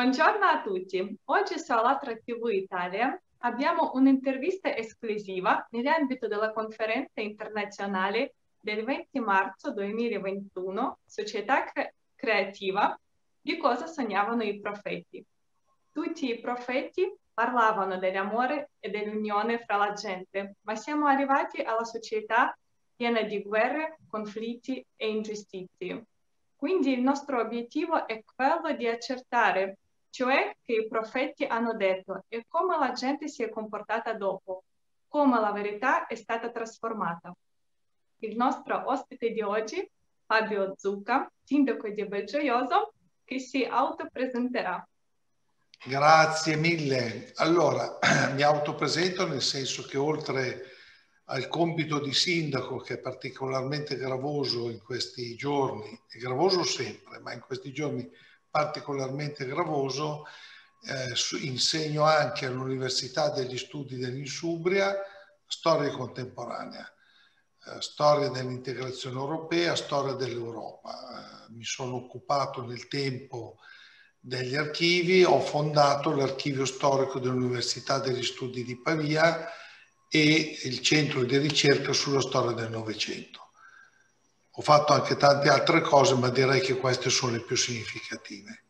[0.00, 1.18] Buongiorno a tutti.
[1.26, 1.74] Oggi su
[2.24, 11.70] TV Italia abbiamo un'intervista esclusiva nell'ambito della conferenza internazionale del 20 marzo 2021 Società
[12.14, 12.98] Creativa
[13.42, 15.22] di cosa sognavano i profeti.
[15.92, 22.56] Tutti i profeti parlavano dell'amore e dell'unione fra la gente, ma siamo arrivati alla società
[22.96, 26.06] piena di guerre, conflitti e ingiustizie.
[26.56, 29.78] Quindi il nostro obiettivo è quello di accertare,
[30.10, 34.64] cioè che i profeti hanno detto e come la gente si è comportata dopo,
[35.08, 37.34] come la verità è stata trasformata.
[38.18, 39.88] Il nostro ospite di oggi,
[40.26, 42.92] Fabio Zucca, sindaco di Belgioioso,
[43.24, 44.86] che si autopresenterà.
[45.82, 47.32] Grazie mille.
[47.36, 47.98] Allora,
[48.34, 50.64] mi autopresento nel senso che oltre
[51.30, 57.32] al compito di sindaco che è particolarmente gravoso in questi giorni, è gravoso sempre, ma
[57.32, 58.10] in questi giorni
[58.50, 60.24] particolarmente gravoso,
[60.82, 61.12] eh,
[61.42, 64.96] insegno anche all'Università degli Studi dell'Insubria
[65.46, 66.90] storia contemporanea,
[67.66, 71.48] eh, storia dell'integrazione europea, storia dell'Europa.
[71.48, 73.58] Eh, mi sono occupato nel tempo
[74.18, 79.48] degli archivi, ho fondato l'archivio storico dell'Università degli Studi di Pavia,
[80.12, 83.49] e il centro di ricerca sulla storia del Novecento.
[84.52, 88.64] Ho fatto anche tante altre cose, ma direi che queste sono le più significative.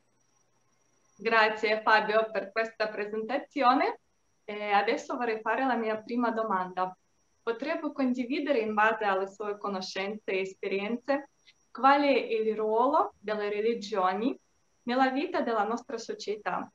[1.17, 4.00] Grazie Fabio per questa presentazione.
[4.45, 6.97] E adesso vorrei fare la mia prima domanda.
[7.42, 11.31] Potrebbe condividere in base alle sue conoscenze e esperienze
[11.70, 14.37] qual è il ruolo delle religioni
[14.83, 16.70] nella vita della nostra società?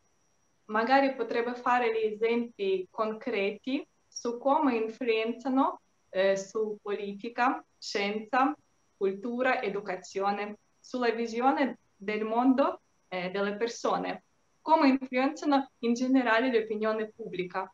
[0.65, 8.55] Magari potrebbe fare gli esempi concreti su come influenzano eh, su politica, scienza,
[8.97, 14.23] cultura, educazione, sulla visione del mondo eh, delle persone,
[14.61, 17.71] come influenzano in generale l'opinione pubblica.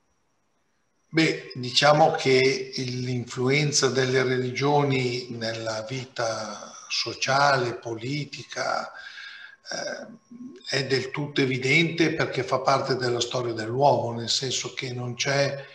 [1.14, 12.14] Beh, diciamo che l'influenza delle religioni nella vita sociale, politica, eh, è del tutto evidente
[12.14, 15.66] perché fa parte della storia dell'uomo, nel senso che non c'è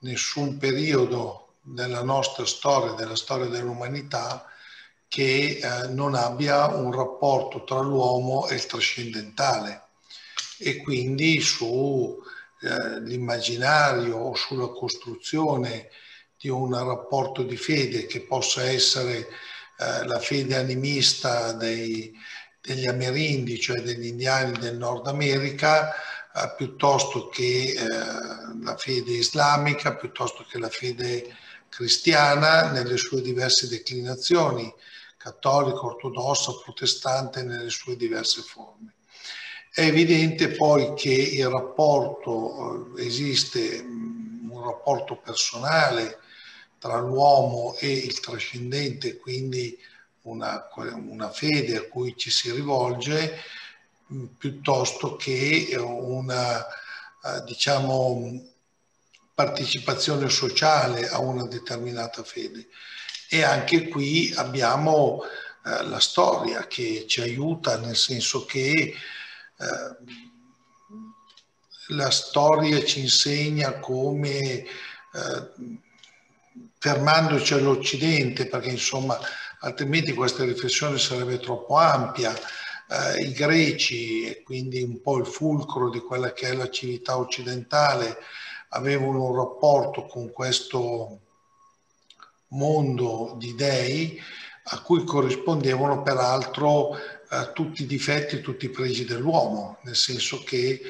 [0.00, 4.46] nessun periodo della nostra storia, della storia dell'umanità,
[5.08, 9.82] che eh, non abbia un rapporto tra l'uomo e il trascendentale.
[10.58, 15.90] E quindi sull'immaginario eh, o sulla costruzione
[16.38, 19.28] di un rapporto di fede che possa essere
[19.78, 22.12] eh, la fede animista dei,
[22.60, 27.84] degli amerindi, cioè degli indiani del Nord America, eh, piuttosto che eh,
[28.62, 31.36] la fede islamica, piuttosto che la fede
[31.68, 34.72] cristiana nelle sue diverse declinazioni,
[35.26, 38.94] cattolica, ortodossa, protestante nelle sue diverse forme.
[39.72, 46.20] È evidente poi che il rapporto, eh, esiste mm, un rapporto personale
[46.78, 49.76] tra l'uomo e il trascendente, quindi
[50.22, 53.42] una, una fede a cui ci si rivolge,
[54.38, 58.44] piuttosto che una eh, diciamo,
[59.34, 62.68] partecipazione sociale a una determinata fede.
[63.28, 65.22] E anche qui abbiamo
[65.64, 69.96] eh, la storia che ci aiuta, nel senso che eh,
[71.88, 74.66] la storia ci insegna come, eh,
[76.78, 79.18] fermandoci all'Occidente, perché insomma
[79.60, 82.32] altrimenti questa riflessione sarebbe troppo ampia,
[82.88, 87.18] eh, i greci, e quindi un po' il fulcro di quella che è la civiltà
[87.18, 88.18] occidentale,
[88.70, 91.20] avevano un rapporto con questo
[92.48, 94.20] mondo di dei
[94.68, 100.42] a cui corrispondevano peraltro eh, tutti i difetti e tutti i pregi dell'uomo, nel senso
[100.44, 100.80] che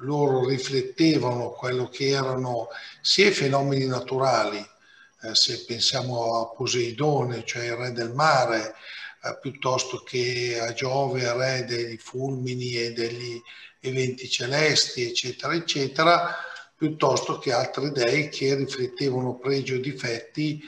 [0.00, 2.68] loro riflettevano quello che erano
[3.00, 8.74] sia i fenomeni naturali, eh, se pensiamo a Poseidone, cioè il re del mare,
[9.22, 13.40] eh, piuttosto che a Giove, re dei fulmini e degli
[13.80, 16.34] eventi celesti, eccetera, eccetera,
[16.76, 20.62] piuttosto che altri dei che riflettevano pregi o difetti,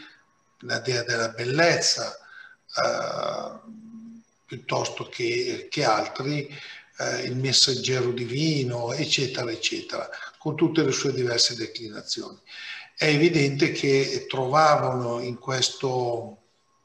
[0.61, 3.59] la dea della bellezza, eh,
[4.47, 6.49] piuttosto che, che altri,
[6.99, 10.09] eh, il messaggero divino, eccetera, eccetera,
[10.39, 12.39] con tutte le sue diverse declinazioni.
[12.97, 16.37] È evidente che trovavano in questo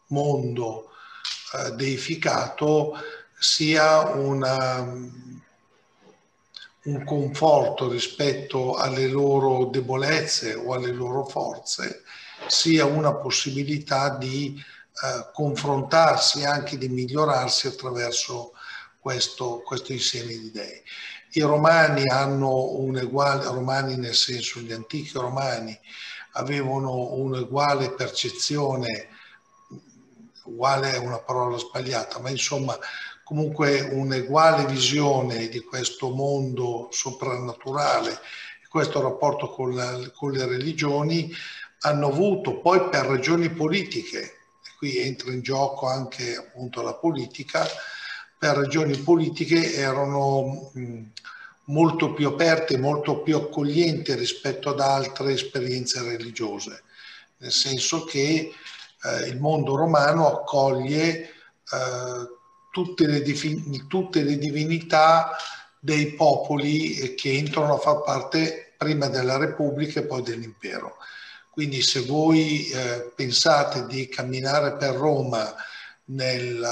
[0.08, 0.92] mondo
[1.54, 2.96] eh, deificato
[3.40, 4.80] sia una,
[6.84, 12.03] un conforto rispetto alle loro debolezze o alle loro forze,
[12.54, 18.54] sia una possibilità di eh, confrontarsi e anche di migliorarsi attraverso
[19.00, 20.84] questo, questo insieme di idee.
[21.32, 25.78] I romani hanno un uguale, romani nel senso gli antichi romani
[26.34, 29.08] avevano un'uguale percezione,
[30.46, 32.78] uguale è una parola sbagliata, ma insomma
[33.24, 38.20] comunque un'uguale visione di questo mondo soprannaturale,
[38.70, 41.32] questo rapporto con, la, con le religioni,
[41.86, 44.38] hanno avuto poi per ragioni politiche,
[44.78, 47.66] qui entra in gioco anche appunto la politica,
[48.38, 50.72] per ragioni politiche erano
[51.66, 56.84] molto più aperte, molto più accoglienti rispetto ad altre esperienze religiose,
[57.38, 58.52] nel senso che
[59.04, 61.30] eh, il mondo romano accoglie eh,
[62.72, 63.22] tutte, le
[63.88, 65.36] tutte le divinità
[65.80, 70.98] dei popoli che entrano a far parte prima della Repubblica e poi dell'impero.
[71.54, 75.54] Quindi se voi eh, pensate di camminare per Roma
[76.06, 76.68] nel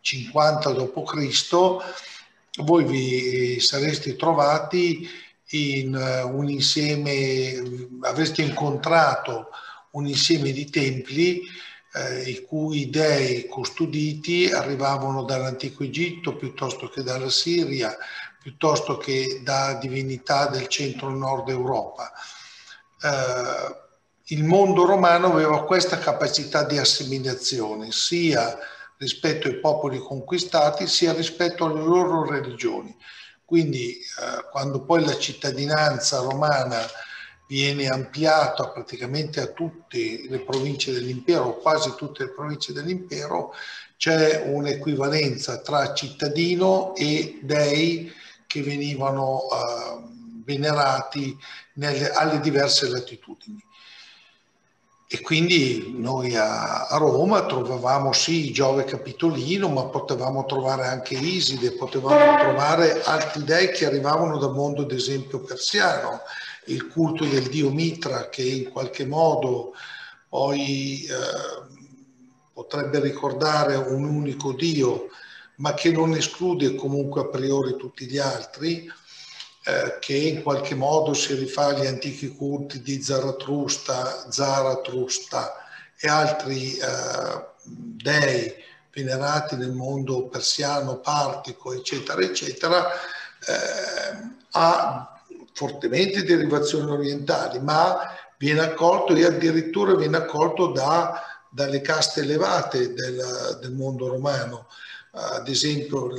[0.00, 5.06] 50 d.C., voi vi sareste trovati
[5.50, 7.62] in eh, un insieme,
[8.00, 9.48] avreste incontrato
[9.90, 11.42] un insieme di templi
[11.92, 17.94] eh, i cui dei custoditi arrivavano dall'antico Egitto piuttosto che dalla Siria,
[18.40, 22.10] piuttosto che da divinità del centro-nord Europa.
[23.02, 23.86] Eh,
[24.30, 28.58] il mondo romano aveva questa capacità di assimilazione, sia
[28.98, 32.94] rispetto ai popoli conquistati, sia rispetto alle loro religioni.
[33.44, 36.78] Quindi eh, quando poi la cittadinanza romana
[37.48, 43.54] viene ampliata praticamente a tutte le province dell'impero, quasi tutte le province dell'impero,
[43.96, 48.12] c'è un'equivalenza tra cittadino e dei
[48.46, 50.07] che venivano uh,
[50.48, 51.36] venerati
[51.74, 53.62] nelle, alle diverse latitudini.
[55.10, 61.72] E quindi noi a, a, Roma trovavamo sì Giove Capitolino, ma potevamo trovare anche Iside,
[61.72, 66.20] potevamo trovare altri dei che arrivavano dal mondo, ad esempio, persiano,
[66.66, 69.72] il culto del dio Mitra che in qualche modo
[70.28, 71.76] poi eh,
[72.52, 75.06] potrebbe ricordare un unico dio,
[75.56, 78.86] ma che non esclude comunque a priori tutti gli altri
[79.68, 85.56] eh, che in qualche modo si rifà agli antichi culti di Zaratrusta, Zaratrusta
[86.00, 88.54] e altri eh, dei
[88.90, 95.20] venerati nel mondo persiano, partico, eccetera, eccetera, eh, ha
[95.52, 103.58] fortemente derivazioni orientali, ma viene accolto e addirittura viene accolto da, dalle caste elevate del,
[103.60, 104.66] del mondo romano
[105.18, 106.10] ad esempio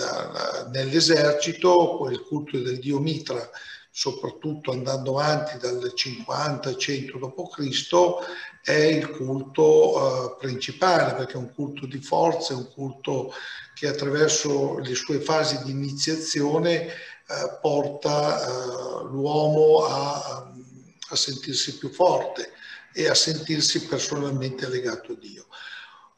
[0.71, 3.49] nell'esercito il culto del dio Mitra,
[3.91, 7.89] soprattutto andando avanti dal 50-100 d.C.,
[8.61, 13.33] è il culto uh, principale perché è un culto di forza, è un culto
[13.73, 20.51] che attraverso le sue fasi di iniziazione uh, porta uh, l'uomo a,
[21.09, 22.51] a sentirsi più forte
[22.93, 25.47] e a sentirsi personalmente legato a Dio.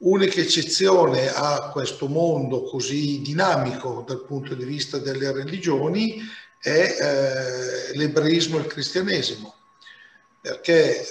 [0.04, 6.20] Unica eccezione a questo mondo così dinamico dal punto di vista delle religioni
[6.60, 6.98] è
[7.92, 9.54] eh, l'ebraismo e il cristianesimo,
[10.42, 11.06] perché eh,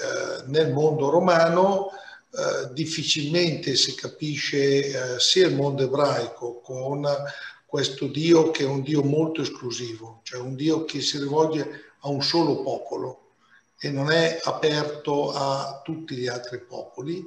[0.46, 1.90] nel mondo romano
[2.32, 7.06] eh, difficilmente si capisce eh, sia il mondo ebraico con
[7.66, 12.08] questo Dio che è un Dio molto esclusivo, cioè un Dio che si rivolge a
[12.08, 13.34] un solo popolo
[13.78, 17.24] e non è aperto a tutti gli altri popoli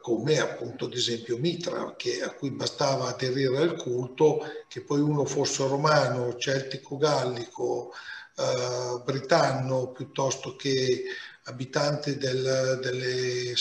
[0.00, 5.24] come appunto ad esempio Mitra, che, a cui bastava aderire al culto, che poi uno
[5.24, 7.92] fosse romano, celtico, gallico,
[8.36, 11.04] eh, britanno, piuttosto che
[11.44, 13.52] abitante del, delle,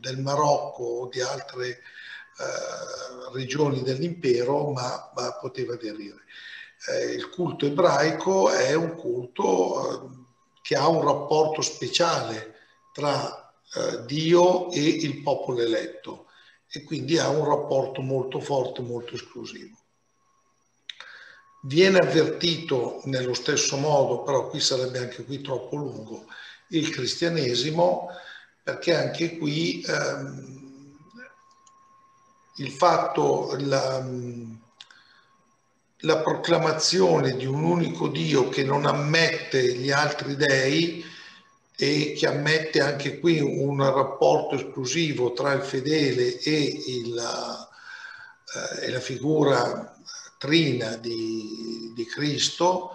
[0.00, 6.24] del Marocco o di altre eh, regioni dell'impero, ma, ma poteva aderire.
[6.88, 10.24] Eh, il culto ebraico è un culto eh,
[10.62, 12.54] che ha un rapporto speciale
[12.92, 13.45] tra
[13.76, 16.26] eh, Dio e il popolo eletto
[16.68, 19.76] e quindi ha un rapporto molto forte, molto esclusivo.
[21.62, 26.26] Viene avvertito nello stesso modo, però qui sarebbe anche qui troppo lungo,
[26.68, 28.08] il cristianesimo,
[28.62, 30.56] perché anche qui ehm,
[32.56, 34.04] il fatto, la,
[36.00, 41.04] la proclamazione di un unico Dio che non ammette gli altri dei,
[41.76, 47.68] e che ammette anche qui un rapporto esclusivo tra il fedele e, il,
[48.54, 49.94] eh, e la figura
[50.38, 52.92] trina di, di Cristo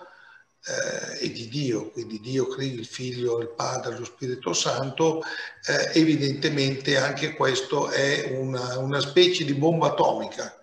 [0.66, 5.22] eh, e di Dio, quindi Dio, il Figlio, il Padre, lo Spirito Santo,
[5.68, 10.56] eh, evidentemente anche questo è una, una specie di bomba atomica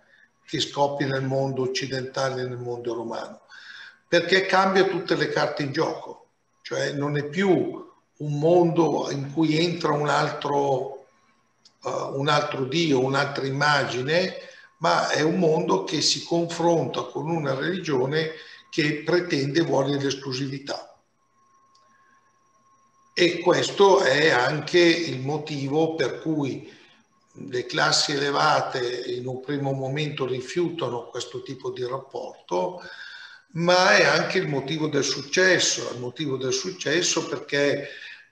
[0.45, 3.43] che scoppia nel mondo occidentale e nel mondo romano
[4.09, 6.31] perché cambia tutte le carte in gioco,
[6.63, 7.88] cioè non è più
[8.19, 11.07] un mondo in cui entra un altro,
[11.83, 14.35] uh, un altro Dio, un'altra immagine,
[14.79, 18.31] ma è un mondo che si confronta con una religione
[18.71, 20.85] che pretende e vuole l'esclusività.
[23.15, 26.73] E questo è anche il motivo per cui
[27.33, 32.81] le classi elevate in un primo momento rifiutano questo tipo di rapporto,
[33.53, 37.89] ma è anche il motivo del successo, il motivo del successo perché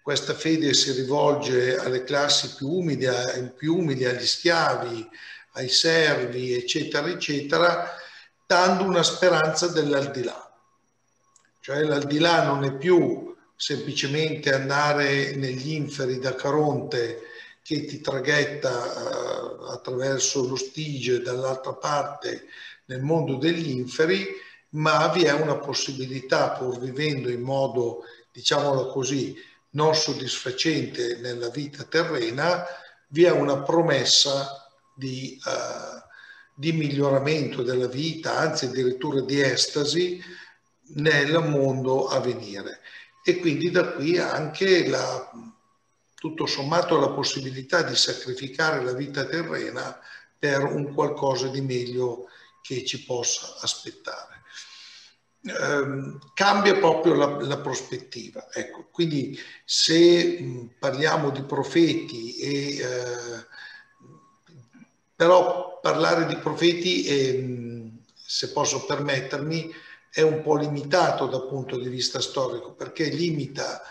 [0.06, 3.08] questa fede si rivolge alle classi più umili,
[3.56, 5.04] più umili agli schiavi,
[5.54, 7.90] ai servi, eccetera, eccetera,
[8.46, 10.56] dando una speranza dell'aldilà.
[11.60, 17.22] Cioè l'aldilà non è più semplicemente andare negli inferi da Caronte
[17.60, 22.44] che ti traghetta uh, attraverso lo Stige dall'altra parte
[22.84, 24.25] nel mondo degli inferi,
[24.68, 31.85] ma vi è una possibilità, pur vivendo in modo, diciamolo così, non soddisfacente nella vita
[31.85, 32.64] terrena,
[33.09, 36.02] vi è una promessa di, uh,
[36.54, 40.21] di miglioramento della vita, anzi addirittura di estasi
[40.95, 42.80] nel mondo a venire.
[43.23, 45.30] E quindi da qui anche la,
[46.14, 50.00] tutto sommato la possibilità di sacrificare la vita terrena
[50.38, 52.28] per un qualcosa di meglio
[52.62, 54.35] che ci possa aspettare.
[55.46, 58.48] Eh, cambia proprio la, la, prospettiva.
[58.52, 63.46] Ecco, quindi se mh, parliamo di profeti e eh,
[65.14, 67.44] però parlare di profeti, è,
[68.14, 69.72] se posso permettermi,
[70.10, 73.82] è un po' limitato dal punto di vista storico perché limita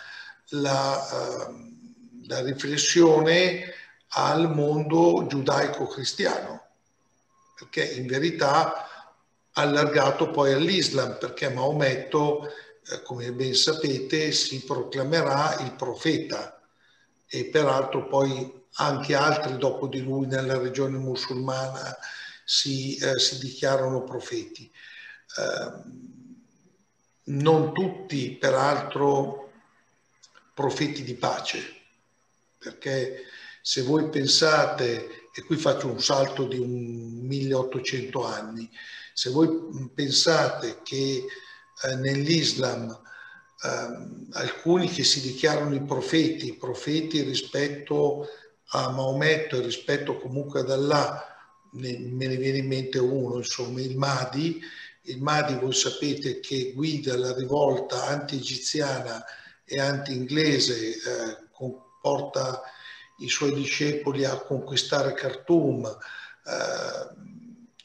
[0.50, 3.74] la, uh, la riflessione
[4.10, 6.64] al mondo giudaico-cristiano,
[7.58, 8.85] perché in verità
[9.58, 16.62] allargato poi all'Islam, perché Maometto, eh, come ben sapete, si proclamerà il profeta
[17.28, 21.98] e peraltro poi anche altri dopo di lui nella regione musulmana
[22.44, 24.70] si, eh, si dichiarano profeti.
[25.38, 26.04] Eh,
[27.28, 29.52] non tutti peraltro
[30.54, 31.82] profeti di pace,
[32.58, 33.24] perché
[33.62, 38.70] se voi pensate, e qui faccio un salto di un 1800 anni,
[39.16, 39.50] se voi
[39.94, 41.24] pensate che
[41.84, 48.28] eh, nell'Islam eh, alcuni che si dichiarano i profeti, profeti rispetto
[48.72, 51.24] a Maometto e rispetto comunque ad Allah,
[51.72, 54.60] me ne viene in mente uno, insomma il Mahdi,
[55.04, 59.24] il Mahdi voi sapete che guida la rivolta anti-egiziana
[59.64, 61.38] e anti-inglese, eh,
[62.02, 62.64] porta
[63.20, 67.35] i suoi discepoli a conquistare Khartoum, eh,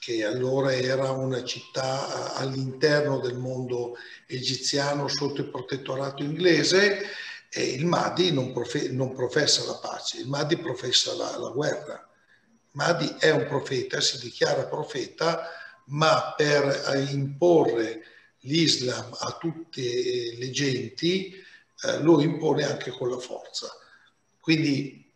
[0.00, 7.06] che allora era una città eh, all'interno del mondo egiziano sotto il protettorato inglese,
[7.52, 12.08] e il Mahdi non, profe- non professa la pace, il Mahdi professa la, la guerra.
[12.72, 15.48] Mahdi è un profeta, si dichiara profeta,
[15.86, 18.02] ma per imporre
[18.40, 23.68] l'Islam a tutte le genti eh, lo impone anche con la forza.
[24.40, 25.12] Quindi,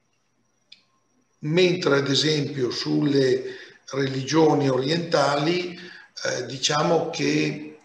[1.39, 7.79] mentre ad esempio sulle religioni orientali, eh, diciamo che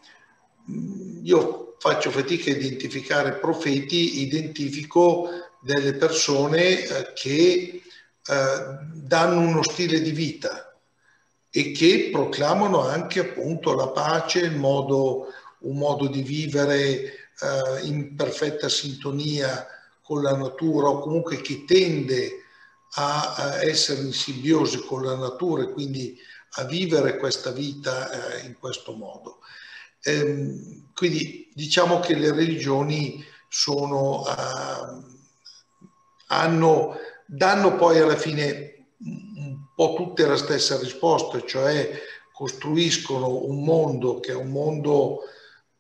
[0.69, 5.29] mm, io faccio fatica a identificare profeti, identifico
[5.61, 10.69] delle persone eh, che eh, danno uno stile di vita,
[11.51, 15.27] e che proclamano anche appunto la pace, modo,
[15.59, 17.11] un modo di vivere eh,
[17.83, 19.65] in perfetta sintonia
[20.01, 22.38] con la natura o comunque che tende
[22.95, 26.17] a, essere in simbiosi con la natura e quindi
[26.53, 29.39] a vivere questa vita eh, in questo modo.
[30.03, 35.03] Ehm, quindi diciamo che le religioni sono, eh,
[36.27, 38.69] hanno, danno poi alla fine
[39.79, 41.89] po' tutte la stessa risposta, cioè
[42.33, 45.19] costruiscono un mondo che è un mondo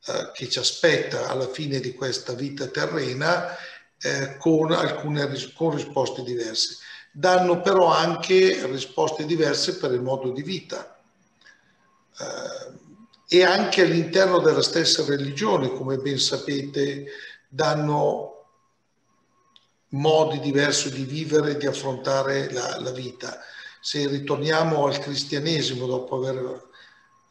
[0.05, 3.57] eh, che ci aspetta alla fine di questa vita terrena
[4.01, 6.77] eh, con alcune con risposte diverse.
[7.11, 10.99] Danno però anche risposte diverse per il modo di vita.
[12.19, 12.77] Eh,
[13.31, 17.05] e anche all'interno della stessa religione, come ben sapete,
[17.47, 18.45] danno
[19.89, 23.39] modi diversi di vivere e di affrontare la, la vita
[23.79, 26.67] se ritorniamo al cristianesimo dopo, aver,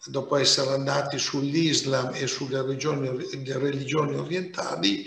[0.06, 3.08] dopo essere andati sull'Islam e sulle religioni,
[3.52, 5.06] religioni orientali,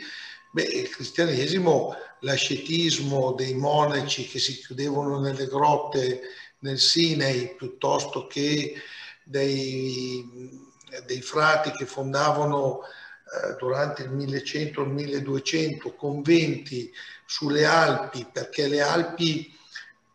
[0.52, 6.22] beh, il cristianesimo, l'ascetismo dei monaci che si chiudevano nelle grotte
[6.60, 8.74] nel Sinai piuttosto che
[9.24, 10.70] dei
[11.06, 16.92] dei frati che fondavano eh, durante il 1100 il 1200 conventi
[17.26, 19.54] sulle Alpi, perché le Alpi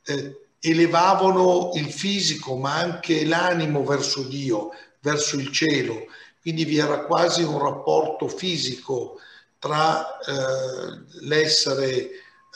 [0.04, 4.70] eh, elevavano il fisico ma anche l'animo verso Dio,
[5.00, 6.06] verso il cielo,
[6.40, 9.18] quindi vi era quasi un rapporto fisico
[9.58, 12.10] tra eh, l'essere,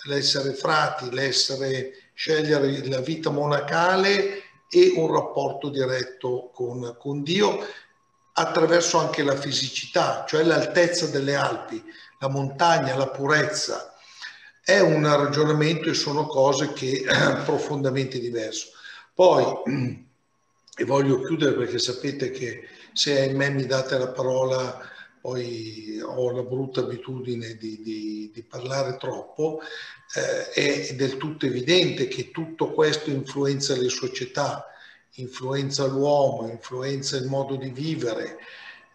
[0.05, 7.67] l'essere frati, l'essere scegliere la vita monacale e un rapporto diretto con, con Dio
[8.35, 11.83] attraverso anche la fisicità, cioè l'altezza delle Alpi,
[12.19, 13.95] la montagna, la purezza.
[14.63, 17.05] È un ragionamento e sono cose che
[17.45, 18.69] profondamente diverse.
[19.15, 20.07] Poi,
[20.77, 24.79] e voglio chiudere perché sapete che se a me mi date la parola
[25.21, 29.61] poi ho la brutta abitudine di, di, di parlare troppo,
[30.15, 34.67] eh, è del tutto evidente che tutto questo influenza le società,
[35.15, 38.39] influenza l'uomo, influenza il modo di vivere.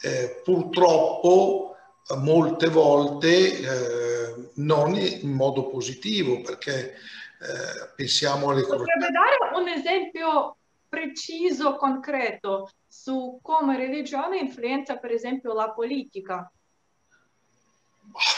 [0.02, 1.76] Eh, purtroppo
[2.18, 8.62] molte volte eh, non in modo positivo perché eh, pensiamo alle...
[8.62, 16.52] Potrebbe dare un esempio preciso, concreto su come religione influenza per esempio la politica?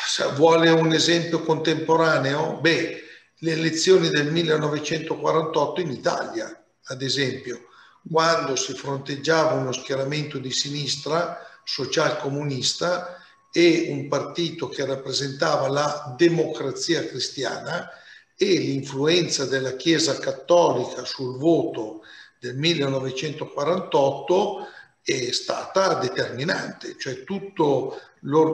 [0.08, 2.60] Se vuole un esempio contemporaneo?
[2.60, 3.04] Beh,
[3.40, 7.68] le elezioni del 1948 in Italia, ad esempio,
[8.10, 13.18] quando si fronteggiava uno schieramento di sinistra social-comunista
[13.52, 17.90] e un partito che rappresentava la democrazia cristiana
[18.38, 22.04] e l'influenza della Chiesa cattolica sul voto
[22.40, 24.68] del 1948
[25.04, 28.00] è stata determinante, cioè tutto,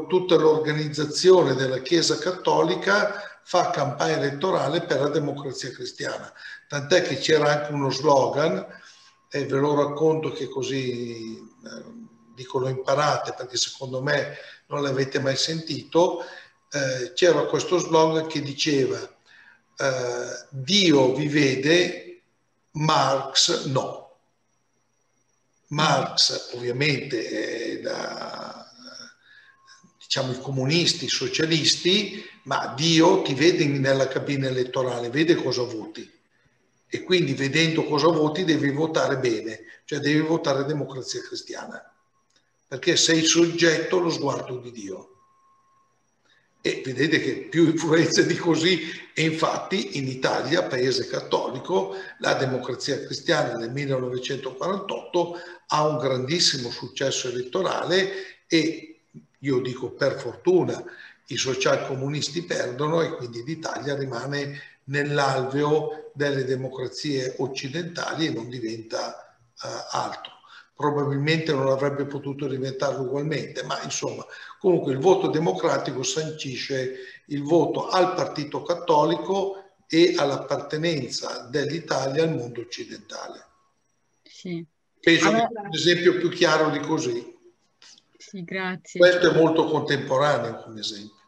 [0.08, 6.32] tutta l'organizzazione della Chiesa Cattolica fa campagna elettorale per la democrazia cristiana.
[6.68, 8.82] Tant'è che c'era anche uno slogan,
[9.36, 11.84] e ve lo racconto che così eh,
[12.36, 16.20] dico imparate perché secondo me non l'avete mai sentito,
[16.72, 22.13] eh, c'era questo slogan che diceva eh, Dio vi vede
[22.74, 24.02] Marx no.
[25.68, 28.66] Marx ovviamente è da,
[30.00, 36.10] diciamo i comunisti, i socialisti, ma Dio ti vede nella cabina elettorale, vede cosa voti
[36.88, 41.82] e quindi vedendo cosa voti devi votare bene, cioè devi votare democrazia cristiana,
[42.68, 45.13] perché sei soggetto allo sguardo di Dio.
[46.66, 48.80] E vedete che più influenza di così,
[49.14, 55.36] e infatti in Italia, paese cattolico, la democrazia cristiana nel 1948
[55.68, 58.12] ha un grandissimo successo elettorale
[58.48, 59.02] e
[59.40, 60.82] io dico per fortuna
[61.28, 69.68] i socialcomunisti perdono e quindi l'Italia rimane nell'alveo delle democrazie occidentali e non diventa uh,
[69.92, 70.33] altro
[70.76, 74.26] probabilmente non avrebbe potuto diventarlo ugualmente, ma insomma,
[74.60, 76.96] comunque il voto democratico sancisce
[77.28, 83.46] il voto al Partito Cattolico e all'appartenenza dell'Italia al mondo occidentale.
[84.24, 84.66] Sì.
[85.00, 85.48] Penso allora...
[85.48, 87.38] che un esempio più chiaro di così.
[88.18, 89.00] Sì, grazie.
[89.00, 91.22] Questo è molto contemporaneo come esempio.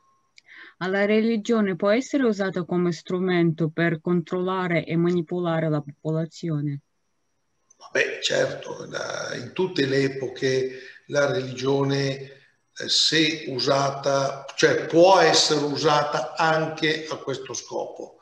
[0.80, 6.82] La religione può essere usata come strumento per controllare e manipolare la popolazione?
[7.92, 8.88] Beh, certo,
[9.36, 12.32] in tutte le epoche la religione,
[12.78, 18.20] eh, se usata, cioè può essere usata anche a questo scopo.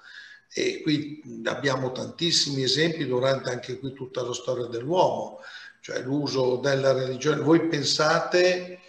[0.54, 5.40] E qui abbiamo tantissimi esempi durante anche qui tutta la storia dell'uomo,
[5.82, 7.42] cioè l'uso della religione.
[7.42, 8.80] Voi pensate,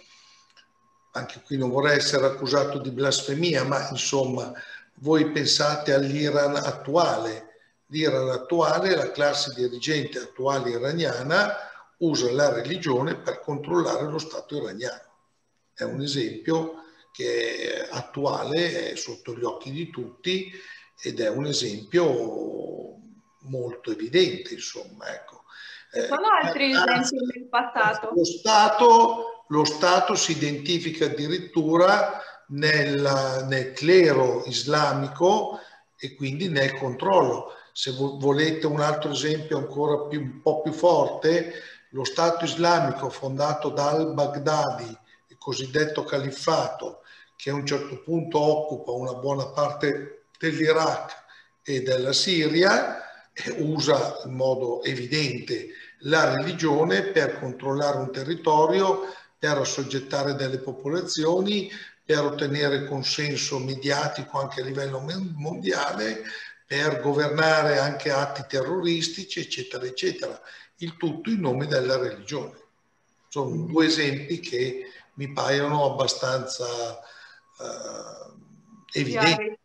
[1.13, 4.53] anche qui non vorrei essere accusato di blasfemia, ma insomma,
[4.99, 7.54] voi pensate all'Iran attuale,
[7.87, 11.53] l'Iran attuale, la classe dirigente attuale iraniana
[11.97, 15.13] usa la religione per controllare lo Stato iraniano.
[15.73, 20.51] È un esempio che è attuale, è sotto gli occhi di tutti
[21.01, 22.97] ed è un esempio
[23.41, 25.13] molto evidente, insomma.
[25.13, 25.43] Ecco.
[25.91, 28.11] Eh, Sono altri esempi del passato.
[28.13, 35.59] Lo Stato, lo Stato si identifica addirittura nel, nel clero islamico
[35.97, 41.55] e quindi nel controllo se volete un altro esempio ancora più, un po' più forte,
[41.89, 47.01] lo Stato islamico fondato da al-Baghdadi, il cosiddetto califfato,
[47.35, 51.11] che a un certo punto occupa una buona parte dell'Iraq
[51.63, 53.01] e della Siria,
[53.57, 55.67] usa in modo evidente
[56.03, 59.01] la religione per controllare un territorio,
[59.37, 61.69] per assoggettare delle popolazioni,
[62.05, 65.03] per ottenere consenso mediatico anche a livello
[65.35, 66.23] mondiale,
[66.65, 70.39] per governare anche atti terroristici, eccetera, eccetera.
[70.77, 72.57] Il tutto in nome della religione.
[73.27, 73.67] Sono mm.
[73.67, 76.65] due esempi che mi paiono abbastanza
[77.57, 78.33] uh,
[78.91, 79.57] evidenti.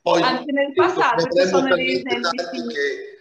[0.00, 2.36] Poi, Anche nel passato ci sono dei esempi.
[2.68, 3.14] Che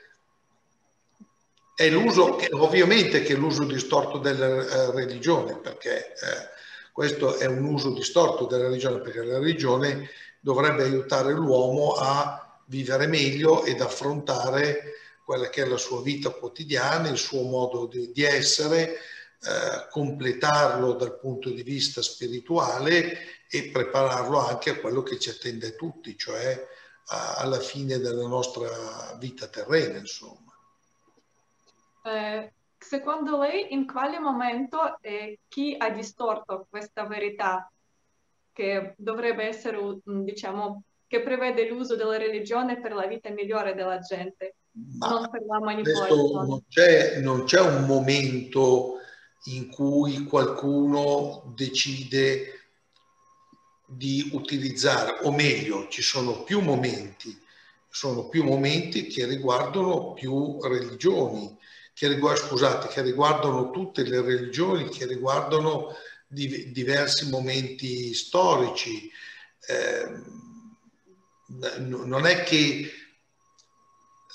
[1.75, 6.49] è l'uso, ovviamente che è l'uso distorto della eh, religione, perché eh,
[6.91, 12.42] questo è un uso distorto della religione, perché la religione dovrebbe aiutare l'uomo a
[12.73, 18.11] vivere meglio ed affrontare quella che è la sua vita quotidiana, il suo modo di,
[18.11, 25.19] di essere, eh, completarlo dal punto di vista spirituale e prepararlo anche a quello che
[25.19, 26.67] ci attende tutti, cioè
[27.07, 30.51] a, alla fine della nostra vita terrena, insomma.
[32.05, 37.71] Eh, secondo lei in quale momento eh, chi ha distorto questa verità
[38.51, 40.83] che dovrebbe essere, diciamo,
[41.13, 44.55] che prevede l'uso della religione per la vita migliore della gente,
[44.97, 46.47] Ma non per la manipolazione?
[46.47, 48.95] Non c'è, non c'è un momento
[49.45, 52.61] in cui qualcuno decide
[53.85, 57.39] di utilizzare, o meglio, ci sono più momenti,
[57.91, 61.55] sono più momenti che riguardano più religioni
[61.93, 65.95] che, riguarda, scusate, che riguardano tutte le religioni, che riguardano
[66.25, 69.11] di, diversi momenti storici.
[69.67, 70.41] Eh,
[71.79, 72.91] non è che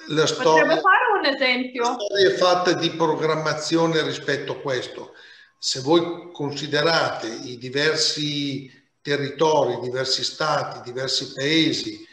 [0.09, 1.83] la storia, fare un esempio?
[1.83, 5.13] la storia è fatta di programmazione rispetto a questo.
[5.59, 8.71] Se voi considerate i diversi
[9.03, 12.07] territori, diversi stati, diversi paesi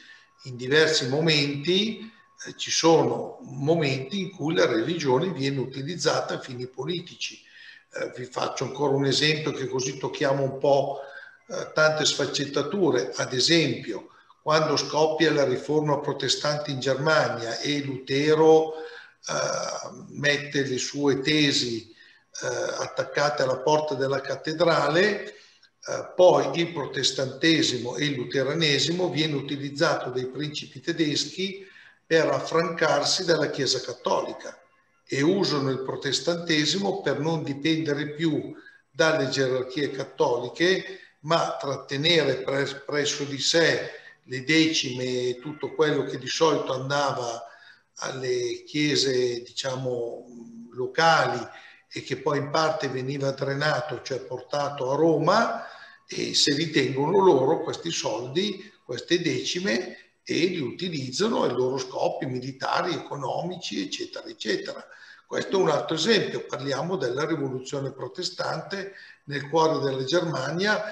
[0.46, 2.12] in diversi momenti,
[2.48, 7.42] eh, ci sono momenti in cui la religione viene utilizzata a fini politici.
[7.94, 11.00] Eh, vi faccio ancora un esempio che così tocchiamo un po'
[11.48, 13.12] eh, tante sfaccettature.
[13.16, 14.10] Ad esempio,
[14.46, 22.46] quando scoppia la riforma protestante in Germania e Lutero eh, mette le sue tesi eh,
[22.46, 25.34] attaccate alla porta della cattedrale, eh,
[26.16, 31.66] poi il protestantesimo e il luteranesimo viene utilizzato dai principi tedeschi
[32.06, 34.62] per affrancarsi dalla Chiesa Cattolica
[35.08, 38.54] e usano il protestantesimo per non dipendere più
[38.92, 42.44] dalle gerarchie cattoliche, ma trattenere
[42.86, 47.44] presso di sé le decime e tutto quello che di solito andava
[47.98, 50.26] alle chiese, diciamo,
[50.72, 51.40] locali
[51.92, 55.64] e che poi in parte veniva drenato, cioè portato a Roma,
[56.08, 62.94] e se ritengono loro questi soldi, queste decime, e li utilizzano ai loro scopi militari,
[62.94, 64.86] economici, eccetera, eccetera.
[65.26, 68.94] Questo è un altro esempio, parliamo della rivoluzione protestante
[69.26, 70.84] nel cuore della Germania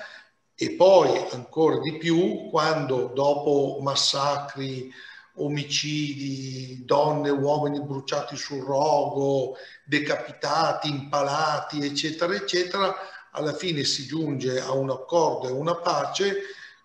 [0.56, 4.92] e poi ancora di più quando dopo massacri,
[5.36, 12.96] omicidi, donne e uomini bruciati sul rogo, decapitati, impalati, eccetera, eccetera,
[13.32, 16.36] alla fine si giunge a un accordo e una pace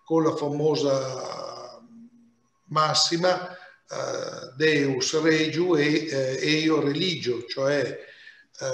[0.03, 1.79] con la famosa
[2.69, 7.99] massima uh, Deus regiu e uh, eo religio, cioè
[8.61, 8.65] uh,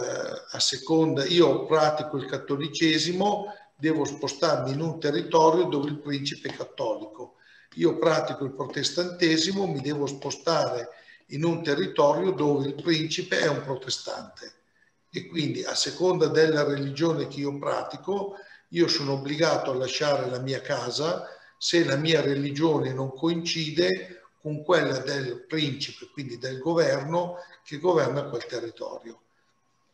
[0.50, 6.56] a seconda, io pratico il cattolicesimo, devo spostarmi in un territorio dove il principe è
[6.56, 7.36] cattolico.
[7.74, 10.90] Io pratico il protestantesimo, mi devo spostare
[11.28, 14.52] in un territorio dove il principe è un protestante.
[15.10, 18.34] E quindi a seconda della religione che io pratico,
[18.68, 24.62] io sono obbligato a lasciare la mia casa, se la mia religione non coincide con
[24.62, 29.20] quella del principe, quindi del governo che governa quel territorio.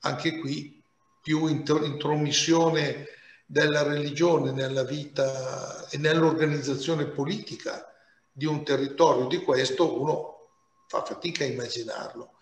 [0.00, 0.82] Anche qui
[1.22, 3.06] più intromissione
[3.50, 7.92] della religione nella vita e nell'organizzazione politica
[8.30, 10.50] di un territorio di questo, uno
[10.86, 12.34] fa fatica a immaginarlo.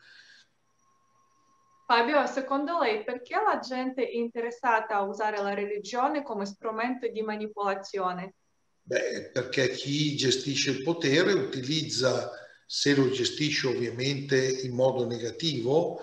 [1.87, 7.23] Fabio, secondo lei perché la gente è interessata a usare la religione come strumento di
[7.23, 8.35] manipolazione?
[8.83, 12.31] Beh, perché chi gestisce il potere utilizza,
[12.66, 16.01] se lo gestisce ovviamente in modo negativo,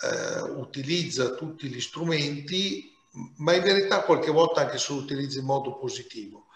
[0.00, 2.93] eh, utilizza tutti gli strumenti,
[3.36, 6.46] ma in verità qualche volta anche se lo utilizza in modo positivo,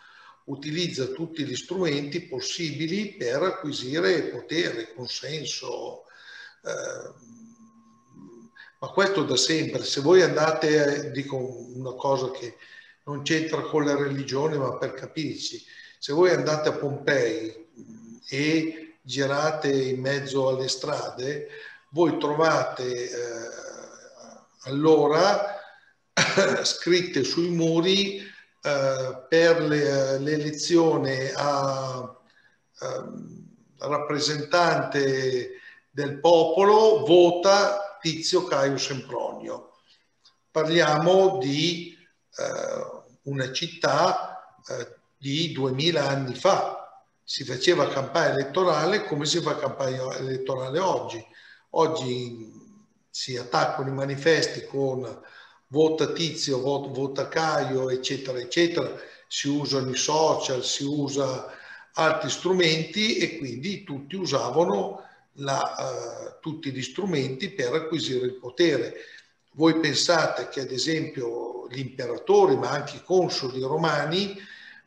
[0.44, 6.04] utilizza tutti gli strumenti possibili per acquisire potere, consenso.
[6.64, 7.26] Eh,
[8.80, 9.84] ma questo da sempre.
[9.84, 12.56] Se voi andate, dico una cosa che
[13.04, 15.64] non c'entra con la religione, ma per capirci.
[15.98, 17.66] Se voi andate a Pompei
[18.28, 21.48] e girate in mezzo alle strade,
[21.90, 23.48] voi trovate eh,
[24.64, 25.57] allora
[26.64, 31.98] scritte sui muri eh, per le, l'elezione a,
[32.80, 33.12] a
[33.78, 35.50] rappresentante
[35.90, 39.68] del popolo vota Tizio Caio Sempronio
[40.58, 41.96] parliamo di
[42.36, 47.02] eh, una città eh, di 2000 anni fa.
[47.22, 51.24] Si faceva campagna elettorale come si fa campagna elettorale oggi.
[51.70, 52.50] Oggi
[53.10, 55.04] si attaccano i manifesti con
[55.68, 58.94] vota Tizio, vota, Caio, eccetera, eccetera.
[59.26, 61.52] Si usano i social, si usa
[61.92, 65.02] altri strumenti e quindi tutti usavano
[65.34, 68.94] la, uh, tutti gli strumenti per acquisire il potere.
[69.52, 74.36] Voi pensate che ad esempio gli imperatori, ma anche i consoli romani,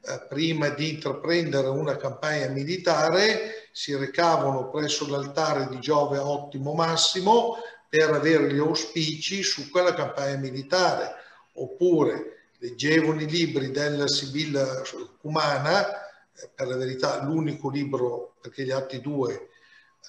[0.04, 7.58] eh, prima di intraprendere una campagna militare, si recavano presso l'altare di Giove Ottimo Massimo
[7.92, 11.14] per avere gli auspici su quella campagna militare,
[11.56, 14.82] oppure leggevano i libri della Sibilla
[15.20, 15.86] Cumana,
[16.34, 19.50] eh, per la verità l'unico libro, perché gli altri due,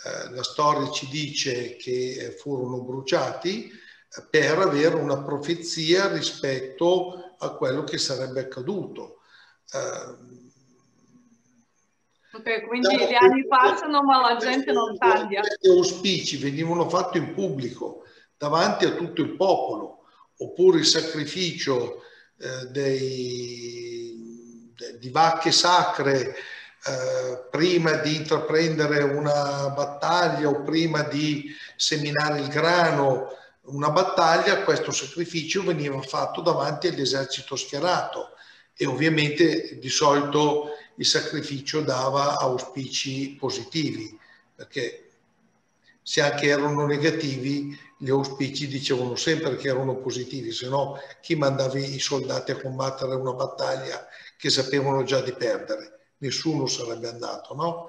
[0.04, 3.72] eh, la storia ci dice che eh, furono bruciati,
[4.30, 9.22] per avere una profezia rispetto a quello che sarebbe accaduto.
[12.34, 15.40] Ok, quindi gli anni passano ma la gente non cambia.
[15.40, 18.04] Questi auspici venivano fatti in pubblico,
[18.38, 20.04] davanti a tutto il popolo,
[20.38, 22.02] oppure il sacrificio
[22.38, 26.34] eh, dei, di vacche sacre
[26.84, 33.28] eh, prima di intraprendere una battaglia o prima di seminare il grano,
[33.64, 38.30] una battaglia, questo sacrificio veniva fatto davanti all'esercito schierato
[38.74, 44.18] e ovviamente di solito il sacrificio dava auspici positivi,
[44.54, 45.10] perché
[46.02, 51.78] se anche erano negativi, gli auspici dicevano sempre che erano positivi, se no chi mandava
[51.78, 56.14] i soldati a combattere una battaglia che sapevano già di perdere?
[56.18, 57.88] Nessuno sarebbe andato, no?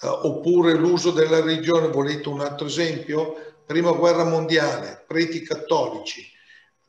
[0.00, 3.54] Uh, oppure l'uso della religione, volete un altro esempio?
[3.64, 6.28] Prima guerra mondiale, preti cattolici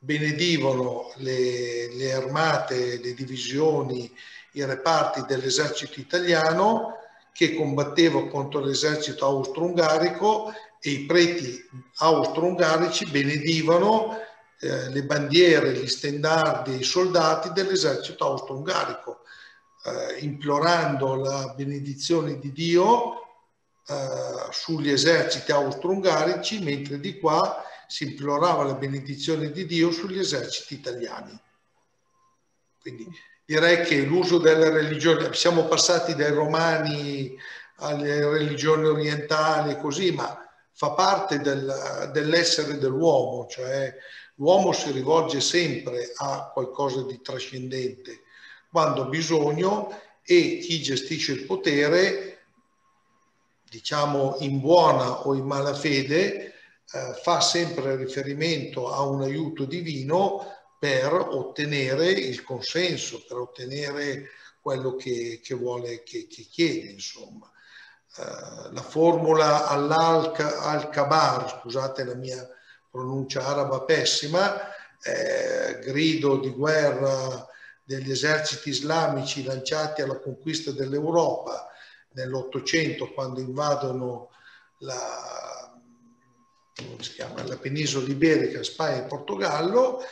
[0.04, 4.12] benedivano le, le armate, le divisioni,
[4.54, 6.98] i reparti dell'esercito italiano
[7.32, 11.60] che combatteva contro l'esercito austro-ungarico e i preti
[11.96, 14.18] austro-ungarici benedivano
[14.60, 19.22] eh, le bandiere, gli stendardi, i soldati dell'esercito austro-ungarico,
[19.84, 23.14] eh, implorando la benedizione di Dio
[23.86, 30.74] eh, sugli eserciti austro-ungarici, mentre di qua si implorava la benedizione di Dio sugli eserciti
[30.74, 31.38] italiani.
[32.80, 33.08] Quindi
[33.44, 37.36] direi che l'uso della religione, siamo passati dai romani
[37.76, 40.38] alle religioni orientali e così, ma
[40.72, 43.94] fa parte del, dell'essere dell'uomo, cioè
[44.36, 48.22] l'uomo si rivolge sempre a qualcosa di trascendente
[48.70, 52.38] quando ha bisogno e chi gestisce il potere,
[53.68, 56.52] diciamo in buona o in mala fede, eh,
[57.22, 60.53] fa sempre riferimento a un aiuto divino
[60.84, 64.28] per ottenere il consenso, per ottenere
[64.60, 67.50] quello che, che vuole, che, che, chiede, insomma.
[68.18, 72.46] Uh, la formula al-Kabar, scusate la mia
[72.90, 74.60] pronuncia araba pessima,
[75.02, 77.48] eh, grido di guerra
[77.82, 81.66] degli eserciti islamici lanciati alla conquista dell'Europa
[82.12, 84.28] nell'Ottocento quando invadono
[84.80, 85.72] la,
[86.98, 90.02] chiama, la penisola iberica, Spagna e Portogallo,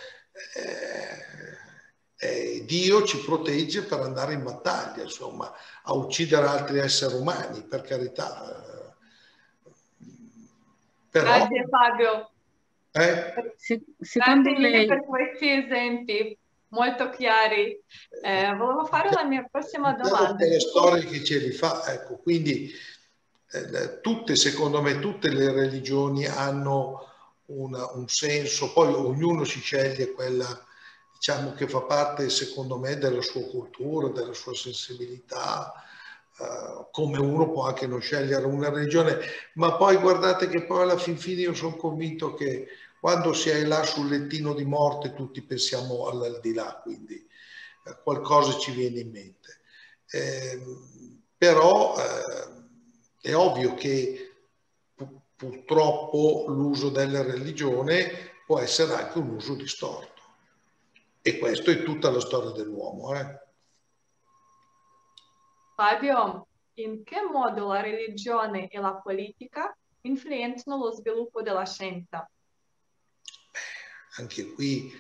[0.55, 7.63] eh, eh, Dio ci protegge per andare in battaglia, insomma, a uccidere altri esseri umani,
[7.63, 8.89] per carità.
[11.11, 12.31] Però, Grazie Fabio.
[12.93, 13.35] Eh?
[13.99, 14.87] Grazie lei...
[14.87, 17.79] per questi esempi molto chiari.
[18.23, 20.45] Eh, volevo fare la mia prossima domanda.
[20.45, 22.73] Le storie che ce li fa, ecco, quindi
[23.51, 27.12] eh, tutte, secondo me, tutte le religioni hanno
[27.55, 30.67] una, un senso, poi ognuno si sceglie quella
[31.15, 35.73] diciamo, che fa parte, secondo me, della sua cultura, della sua sensibilità,
[36.39, 39.19] uh, come uno può anche non scegliere una religione,
[39.55, 42.67] ma poi guardate che poi alla fin fine io sono convinto che
[43.01, 47.15] quando si è là sul lettino di morte tutti pensiamo all'aldilà, quindi
[47.85, 49.61] eh, qualcosa ci viene in mente.
[50.11, 50.61] Eh,
[51.37, 54.32] però eh, è ovvio che
[55.43, 60.23] purtroppo l'uso della religione può essere anche un uso distorto.
[61.21, 63.13] E questo è tutta la storia dell'uomo.
[63.19, 63.41] Eh.
[65.75, 72.31] Fabio, in che modo la religione e la politica influenzano lo sviluppo della scienza?
[74.19, 74.93] Anche qui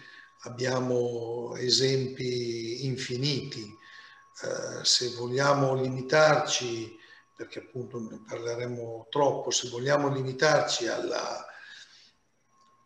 [0.43, 3.63] abbiamo esempi infiniti.
[3.63, 6.99] Eh, se vogliamo limitarci
[7.37, 11.47] perché appunto ne parleremo troppo, se vogliamo limitarci alla,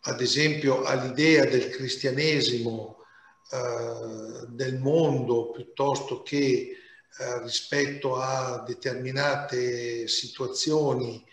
[0.03, 2.99] ad esempio all'idea del cristianesimo
[3.51, 6.77] eh, del mondo piuttosto che
[7.19, 11.25] eh, rispetto a determinate situazioni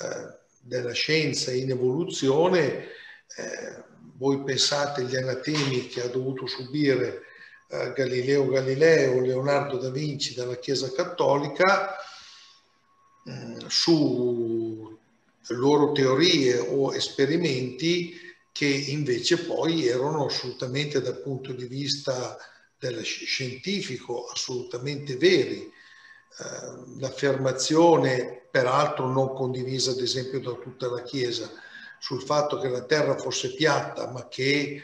[0.00, 2.86] eh, della scienza in evoluzione,
[3.36, 3.84] eh,
[4.16, 7.22] voi pensate agli anatemi che ha dovuto subire
[7.70, 11.96] eh, Galileo Galileo, Leonardo da Vinci dalla Chiesa Cattolica
[13.28, 14.98] mm, su
[15.48, 18.14] loro teorie o esperimenti
[18.52, 22.36] che invece poi erano assolutamente dal punto di vista
[23.02, 25.60] scientifico assolutamente veri.
[25.60, 31.50] Eh, l'affermazione, peraltro non condivisa ad esempio da tutta la Chiesa,
[31.98, 34.82] sul fatto che la Terra fosse piatta, ma che eh,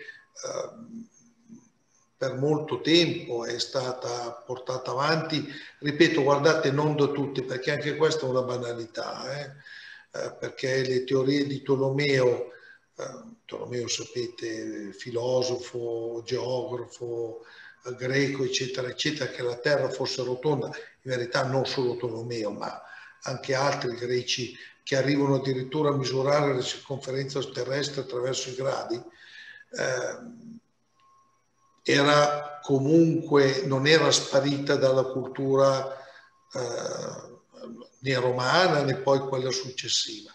[2.16, 5.46] per molto tempo è stata portata avanti,
[5.80, 9.52] ripeto, guardate, non da tutti, perché anche questa è una banalità, eh?
[10.16, 12.52] Eh, perché le teorie di Tolomeo,
[12.96, 13.04] eh,
[13.44, 17.44] Tolomeo sapete, filosofo, geografo,
[17.84, 20.72] eh, greco, eccetera, eccetera, che la Terra fosse rotonda, in
[21.02, 22.80] verità non solo Tolomeo, ma
[23.22, 30.62] anche altri greci che arrivano addirittura a misurare la circonferenza terrestre attraverso i gradi, eh,
[31.84, 35.94] era comunque, non era sparita dalla cultura
[36.54, 37.32] eh,
[38.00, 40.30] né romana né poi quella successiva.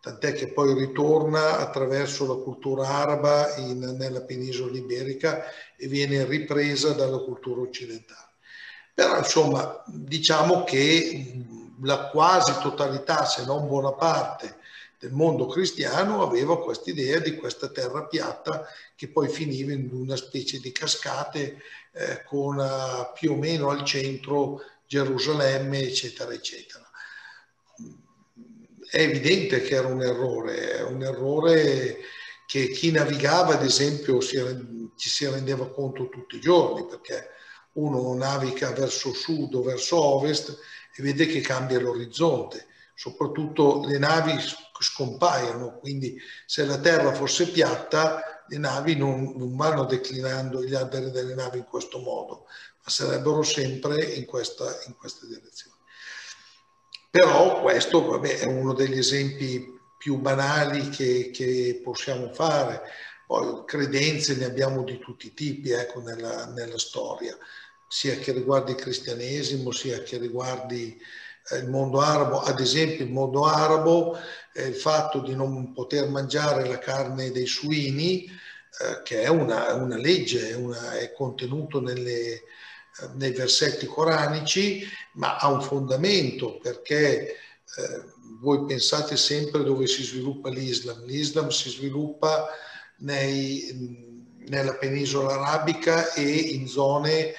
[0.00, 5.44] Tant'è che poi ritorna attraverso la cultura araba in, nella penisola iberica
[5.76, 8.36] e viene ripresa dalla cultura occidentale.
[8.94, 11.44] Però insomma diciamo che
[11.82, 14.56] la quasi totalità, se non buona parte,
[14.98, 20.16] del mondo cristiano aveva questa idea di questa terra piatta che poi finiva in una
[20.16, 26.84] specie di cascate eh, con uh, più o meno al centro Gerusalemme, eccetera, eccetera.
[28.90, 31.98] È evidente che era un errore, un errore
[32.46, 34.38] che chi navigava, ad esempio, si,
[34.96, 37.28] ci si rendeva conto tutti i giorni, perché
[37.74, 40.58] uno naviga verso sud o verso ovest
[40.96, 42.66] e vede che cambia l'orizzonte
[42.98, 44.34] soprattutto le navi
[44.82, 51.10] scompaiono, quindi se la Terra fosse piatta le navi non, non vanno declinando gli alberi
[51.10, 52.46] delle navi in questo modo,
[52.82, 55.76] ma sarebbero sempre in questa, in questa direzione.
[57.10, 62.82] Però questo vabbè, è uno degli esempi più banali che, che, possiamo fare.
[63.26, 67.36] Poi credenze ne abbiamo di tutti i tipi ecco, nella, nella storia,
[67.86, 70.98] sia che riguardi il cristianesimo, sia che riguardi
[71.56, 74.18] il mondo arabo, ad esempio il mondo arabo,
[74.54, 79.72] eh, il fatto di non poter mangiare la carne dei suini, eh, che è una,
[79.74, 82.42] una legge, una, è contenuto nelle, eh,
[83.14, 87.36] nei versetti coranici, ma ha un fondamento perché eh,
[88.40, 91.04] voi pensate sempre dove si sviluppa l'Islam.
[91.04, 92.48] L'Islam si sviluppa
[92.98, 97.34] nei, nella penisola arabica e in zone eh,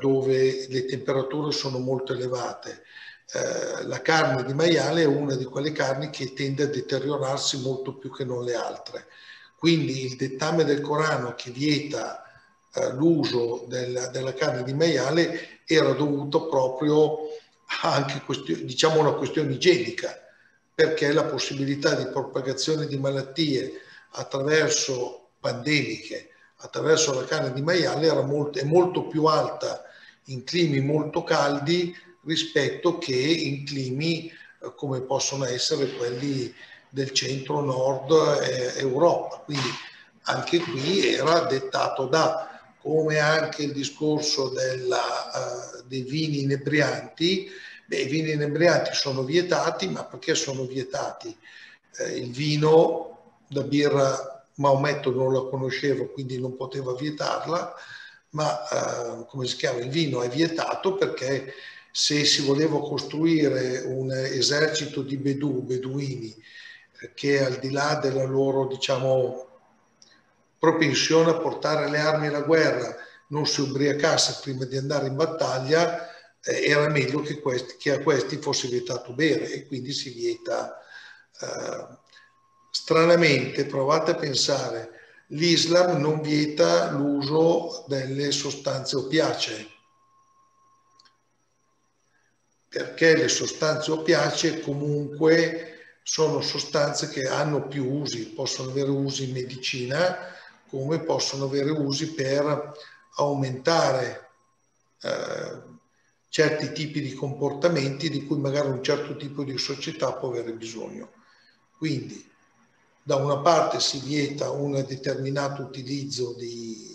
[0.00, 2.83] dove le temperature sono molto elevate
[3.32, 7.94] eh, la carne di maiale è una di quelle carni che tende a deteriorarsi molto
[7.94, 9.06] più che non le altre.
[9.56, 12.22] Quindi il dettame del Corano che vieta
[12.74, 17.18] eh, l'uso della, della, carne di maiale era dovuto proprio
[17.82, 18.22] anche
[18.62, 20.20] diciamo una questione igienica,
[20.74, 23.80] perché la possibilità di propagazione di malattie
[24.12, 29.82] attraverso pandemiche, attraverso la carne di maiale molto, è molto più alta
[30.24, 36.52] in climi molto caldi rispetto che in climi eh, come possono essere quelli
[36.88, 38.10] del centro-nord
[38.42, 39.42] eh, Europa.
[39.44, 39.68] Quindi
[40.22, 47.50] anche qui era dettato da, come anche il discorso della, uh, dei vini inebrianti,
[47.86, 51.36] beh, i vini inebrianti sono vietati, ma perché sono vietati?
[51.96, 57.74] Eh, il vino, la birra Maometto non la conoscevo, quindi non poteva vietarla,
[58.30, 59.80] ma uh, come si chiama?
[59.80, 61.54] Il vino è vietato perché
[61.96, 66.34] se si voleva costruire un esercito di bedù, beduini,
[67.14, 69.46] che al di là della loro, diciamo,
[70.58, 72.96] propensione a portare le armi alla guerra
[73.28, 76.08] non si ubriacasse prima di andare in battaglia,
[76.42, 80.76] eh, era meglio che, questi, che, a questi fosse vietato bere e quindi si vieta.
[81.40, 81.96] Eh,
[82.72, 84.90] stranamente, provate a pensare,
[85.28, 89.73] l'Islam non vieta l'uso delle sostanze opiacee
[92.74, 99.32] perché le sostanze oppiacee comunque sono sostanze che hanno più usi, possono avere usi in
[99.32, 100.16] medicina
[100.68, 102.72] come possono avere usi per
[103.18, 104.28] aumentare
[105.02, 105.62] eh,
[106.28, 111.12] certi tipi di comportamenti di cui magari un certo tipo di società può avere bisogno.
[111.78, 112.28] Quindi
[113.04, 116.93] da una parte si vieta un determinato utilizzo di,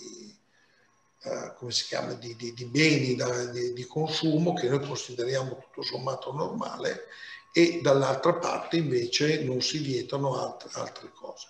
[1.24, 5.82] eh, come si chiama, di, di, di beni da, di, consumo che noi consideriamo tutto
[5.82, 7.06] sommato normale
[7.52, 11.48] e dall'altra parte invece non si vietano altre, altre cose.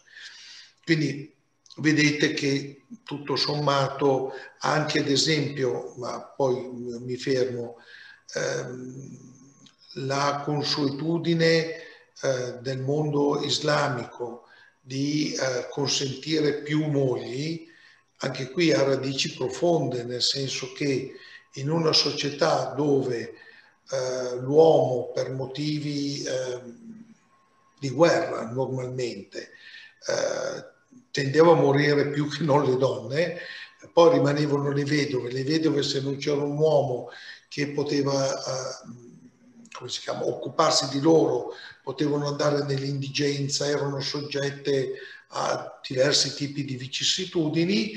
[0.84, 1.32] Quindi
[1.78, 7.76] vedete che tutto sommato anche ad esempio, ma poi mi fermo,
[8.34, 9.28] ehm,
[10.06, 11.76] la consuetudine
[12.22, 14.46] eh, del mondo islamico
[14.82, 17.68] di eh, consentire più mogli,
[18.20, 21.14] anche qui ha radici profonde, nel senso che
[21.54, 23.34] in una società dove
[23.92, 27.06] eh, l'uomo per motivi ehm,
[27.80, 29.52] di guerra normalmente
[30.08, 30.78] eh,
[31.12, 33.38] tendeva a morire più che non le donne,
[33.94, 37.10] poi rimanevano le vedove, le vedove se non c'era un uomo
[37.48, 44.94] che poteva eh, chiama, occuparsi di loro, potevano andare nell'indigenza, erano soggette
[45.30, 47.92] a diversi tipi di vicissitudini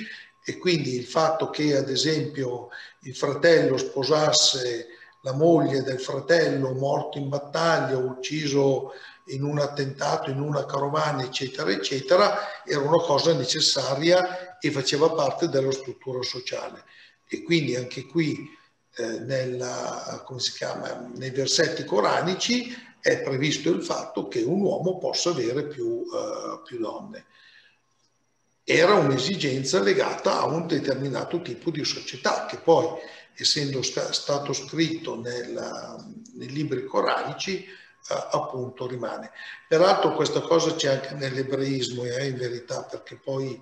[0.44, 2.68] e quindi il fatto che ad esempio
[3.02, 4.88] il fratello sposasse
[5.22, 8.92] la moglie del fratello morto in battaglia, ucciso
[9.26, 15.48] in un attentato, in una carovana, eccetera, eccetera, era una cosa necessaria e faceva parte
[15.48, 16.84] della struttura sociale.
[17.28, 18.50] E quindi anche qui
[18.94, 20.24] eh, nella,
[20.54, 26.62] chiama, nei versetti coranici è previsto il fatto che un uomo possa avere più, uh,
[26.64, 27.26] più donne.
[28.62, 32.86] Era un'esigenza legata a un determinato tipo di società che poi,
[33.34, 35.96] essendo sta, stato scritto nella,
[36.34, 37.66] nei libri coranici,
[38.08, 39.32] uh, appunto rimane.
[39.66, 43.60] Peraltro questa cosa c'è anche nell'ebraismo, eh, in verità, perché poi,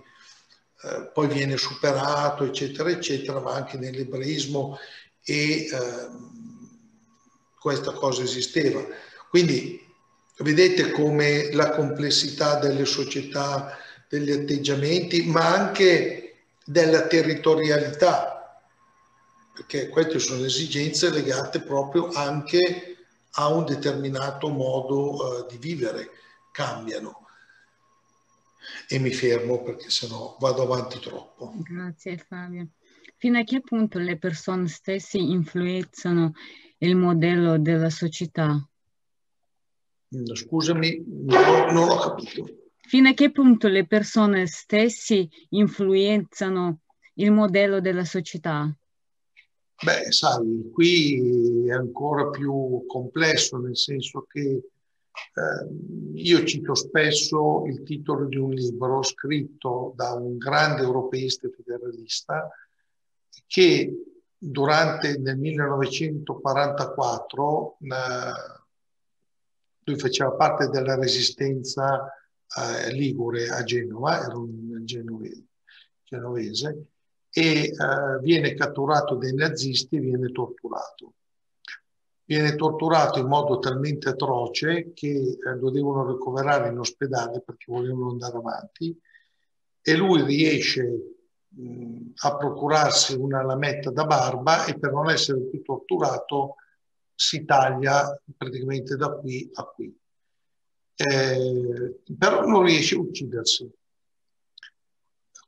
[0.83, 4.77] uh, poi viene superato, eccetera, eccetera, ma anche nell'ebraismo
[5.25, 5.69] e eh,
[7.59, 8.85] questa cosa esisteva.
[9.29, 9.87] Quindi
[10.39, 13.77] vedete come la complessità delle società,
[14.09, 18.63] degli atteggiamenti, ma anche della territorialità,
[19.55, 22.97] perché queste sono esigenze legate proprio anche
[23.33, 26.11] a un determinato modo uh, di vivere,
[26.51, 27.27] cambiano.
[28.89, 31.53] E mi fermo perché sennò vado avanti troppo.
[31.57, 32.69] Grazie Fabio
[33.21, 36.33] fino a che punto le persone stesse influenzano
[36.79, 38.67] il modello della società?
[40.09, 42.49] Scusami, no, non ho capito.
[42.81, 46.81] Fino a che punto le persone stesse influenzano
[47.17, 48.75] il modello della società?
[49.85, 54.63] Beh, sai, qui è ancora più complesso, nel senso che eh,
[56.15, 62.49] io cito spesso il titolo di un libro scritto da un grande europeista federalista
[63.47, 63.95] che
[64.37, 67.87] durante nel 1944 eh,
[69.85, 72.13] lui faceva parte della resistenza
[72.57, 75.45] eh, ligure a Genova, era un genovese,
[76.03, 76.87] genovese
[77.31, 77.73] e eh,
[78.23, 81.15] viene catturato dai nazisti e viene torturato.
[82.25, 88.11] Viene torturato in modo talmente atroce che eh, lo devono ricoverare in ospedale perché volevano
[88.11, 88.97] andare avanti
[89.83, 91.20] e lui riesce
[92.23, 96.57] a procurarsi una lametta da barba e per non essere più torturato
[97.15, 99.95] si taglia praticamente da qui a qui.
[100.95, 103.71] Eh, però non riesce a uccidersi.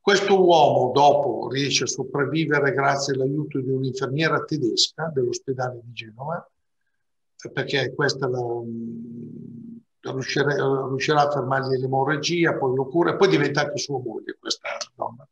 [0.00, 6.50] Questo uomo dopo riesce a sopravvivere grazie all'aiuto di un'infermiera tedesca dell'ospedale di Genova,
[7.52, 8.40] perché questa la,
[10.10, 10.54] riuscirà,
[10.88, 15.26] riuscirà a fermargli l'emorragia, poi lo cura, e poi diventa anche sua moglie questa donna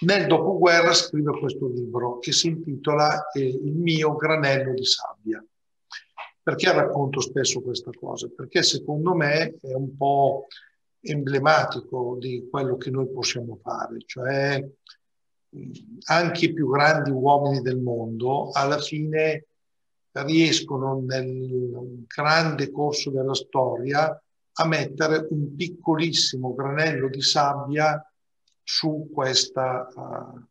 [0.00, 5.44] nel dopoguerra scrive questo libro che si intitola eh, Il mio granello di sabbia.
[6.42, 8.28] Perché racconto spesso questa cosa?
[8.34, 10.46] Perché secondo me è un po'
[11.00, 14.66] emblematico di quello che noi possiamo fare, cioè
[16.06, 19.46] anche i più grandi uomini del mondo alla fine
[20.12, 24.22] riescono nel grande corso della storia
[24.60, 28.02] a mettere un piccolissimo granello di sabbia
[28.68, 30.46] su questa uh,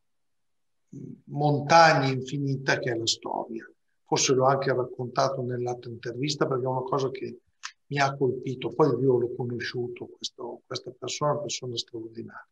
[1.26, 3.64] montagna infinita che è la storia.
[4.06, 7.42] Forse l'ho anche raccontato nell'altra intervista perché è una cosa che
[7.86, 8.74] mi ha colpito.
[8.74, 12.48] Poi io l'ho conosciuto, questo, questa persona, una persona straordinaria.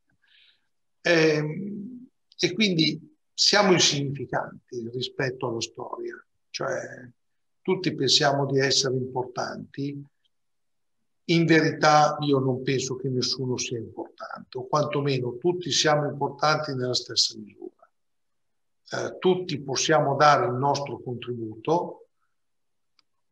[1.02, 2.08] E, ehm,
[2.38, 7.10] e quindi siamo insignificanti rispetto alla storia, cioè
[7.62, 10.00] tutti pensiamo di essere importanti,
[11.26, 16.94] in verità io non penso che nessuno sia importante, o quantomeno tutti siamo importanti nella
[16.94, 17.74] stessa misura.
[18.92, 22.08] Eh, tutti possiamo dare il nostro contributo,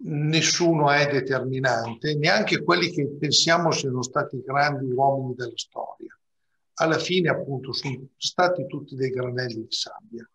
[0.05, 6.17] nessuno è determinante, neanche quelli che pensiamo siano stati grandi uomini della storia.
[6.75, 10.27] Alla fine, appunto, sono stati tutti dei granelli di sabbia.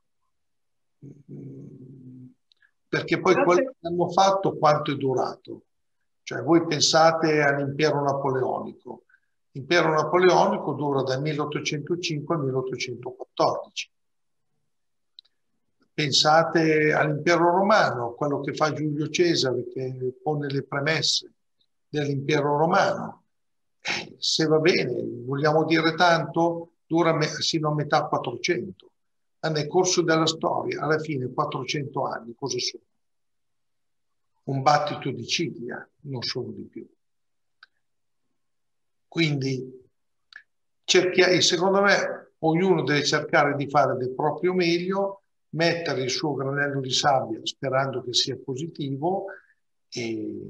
[2.88, 5.64] Perché poi quello che hanno fatto, quanto è durato?
[6.28, 9.04] Cioè, voi pensate all'impero napoleonico.
[9.52, 13.90] L'impero napoleonico dura dal 1805 al 1814
[15.94, 21.32] Pensate all'impero romano, quello che fa Giulio Cesare, che pone le premesse
[21.88, 23.22] dell'impero romano.
[23.80, 28.90] Eh, se va bene, vogliamo dire tanto, dura sino a metà 400.
[29.40, 32.82] Ma nel corso della storia, alla fine 400 anni, cosa sono?
[34.48, 36.88] Un battito di ciglia, non sono di più.
[39.06, 39.88] Quindi,
[40.84, 46.80] cerchia, secondo me, ognuno deve cercare di fare del proprio meglio mettere il suo granello
[46.80, 49.26] di sabbia sperando che sia positivo
[49.90, 50.40] e,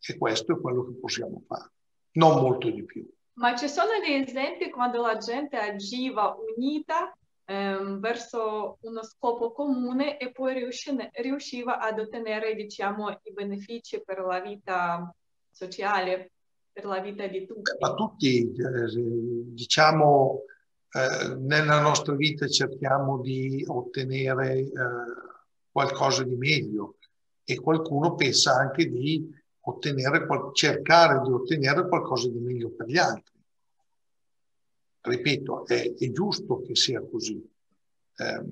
[0.00, 1.72] e questo è quello che possiamo fare,
[2.12, 3.08] non molto di più.
[3.34, 7.16] Ma ci sono degli esempi quando la gente agiva unita
[7.48, 14.20] ehm, verso uno scopo comune e poi riusci- riusciva ad ottenere, diciamo, i benefici per
[14.20, 15.14] la vita
[15.50, 16.32] sociale,
[16.70, 17.72] per la vita di tutti.
[17.78, 18.52] Ma tutti, eh,
[19.46, 20.42] diciamo,
[20.90, 24.70] eh, nella nostra vita cerchiamo di ottenere eh,
[25.70, 26.96] qualcosa di meglio
[27.44, 29.26] e qualcuno pensa anche di
[29.60, 33.37] ottenere, cercare di ottenere qualcosa di meglio per gli altri.
[35.08, 37.42] Ripeto, è, è giusto che sia così.
[38.16, 38.44] Eh,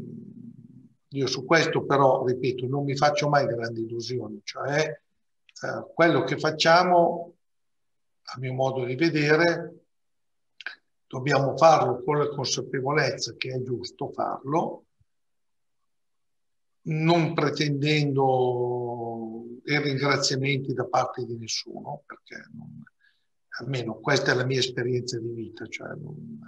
[1.09, 6.39] io su questo però, ripeto, non mi faccio mai grandi illusioni, cioè eh, quello che
[6.39, 7.35] facciamo,
[8.23, 9.85] a mio modo di vedere,
[11.07, 14.85] dobbiamo farlo con la consapevolezza che è giusto farlo,
[16.83, 22.83] non pretendendo i ringraziamenti da parte di nessuno, perché non,
[23.59, 26.41] almeno questa è la mia esperienza di vita, cioè non,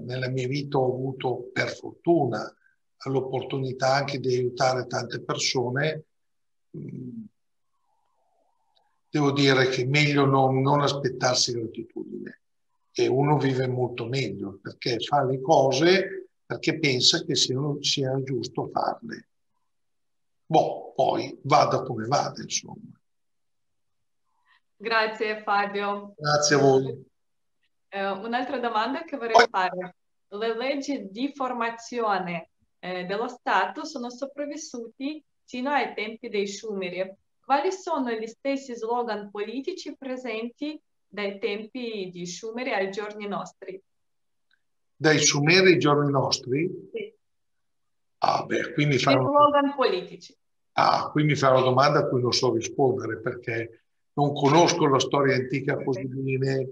[0.00, 2.54] nella mia vita ho avuto per fortuna
[3.04, 6.04] l'opportunità anche di aiutare tante persone.
[9.10, 12.40] Devo dire che meglio non, non aspettarsi gratitudine
[12.94, 18.68] e uno vive molto meglio perché fa le cose perché pensa che siano, sia giusto
[18.68, 19.28] farle.
[20.44, 23.00] Boh, poi vada come vada, insomma.
[24.82, 26.12] Grazie Fabio.
[26.16, 27.04] Grazie a voi.
[27.88, 29.94] Eh, un'altra domanda che vorrei fare.
[30.26, 37.14] Le leggi di formazione eh, dello Stato sono sopravvissuti fino ai tempi dei Sumeri.
[37.44, 43.80] Quali sono gli stessi slogan politici presenti dai tempi di Sumeri ai giorni nostri.
[44.96, 46.88] Dai Sumeri ai giorni nostri?
[46.92, 47.14] Sì.
[48.18, 49.12] Ah, beh, qui mi fa...
[49.12, 50.36] Slogan politici.
[50.72, 53.81] Ah, qui mi fa una domanda a cui non so rispondere perché
[54.14, 56.68] non conosco la storia antica così bene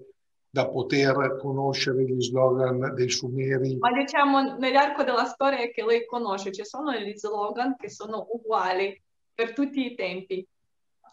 [0.50, 3.76] da poter conoscere gli slogan dei Sumeri.
[3.78, 9.00] Ma diciamo nell'arco della storia che lei conosce ci sono gli slogan che sono uguali
[9.32, 10.46] per tutti i tempi.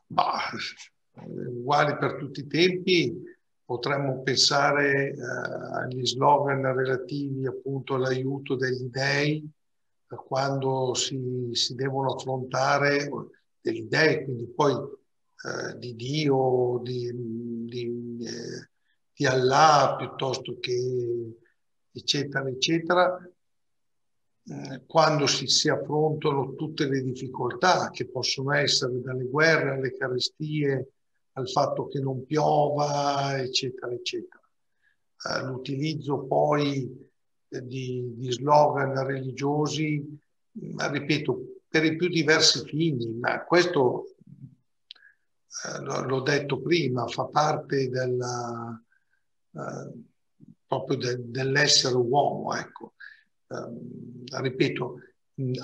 [0.08, 0.50] Bah,
[1.24, 3.16] uguali per tutti i tempi,
[3.64, 5.16] potremmo pensare eh,
[5.82, 9.48] agli slogan relativi appunto all'aiuto degli dei
[10.08, 13.10] quando si, si devono affrontare
[13.60, 14.74] degli dei, quindi poi
[15.44, 17.12] eh, di Dio, di,
[17.66, 18.70] di, eh,
[19.14, 21.38] di, Allah piuttosto che
[21.92, 23.30] eccetera eccetera,
[24.46, 30.92] eh, quando si, si affrontano tutte le difficoltà che possono essere dalle guerre alle carestie
[31.34, 34.42] al fatto che non piova, eccetera, eccetera.
[35.44, 37.08] L'utilizzo poi
[37.48, 40.04] di, di, slogan religiosi,
[40.54, 44.16] ripeto, per i più diversi fini, ma questo
[45.82, 48.82] l'ho detto prima, fa parte della,
[49.52, 50.04] uh,
[50.68, 52.94] proprio de, dell'essere uomo, ecco.
[53.50, 55.00] Ehm, ripeto,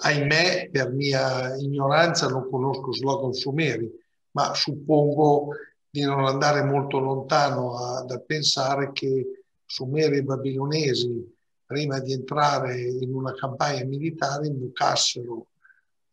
[0.01, 3.91] ahimè, per mia ignoranza non conosco slogan sumeri,
[4.31, 5.49] ma suppongo
[5.89, 12.79] di non andare molto lontano a, dal pensare che Sumeri e Babilonesi, prima di entrare
[12.79, 15.47] in una campagna militare, invocassero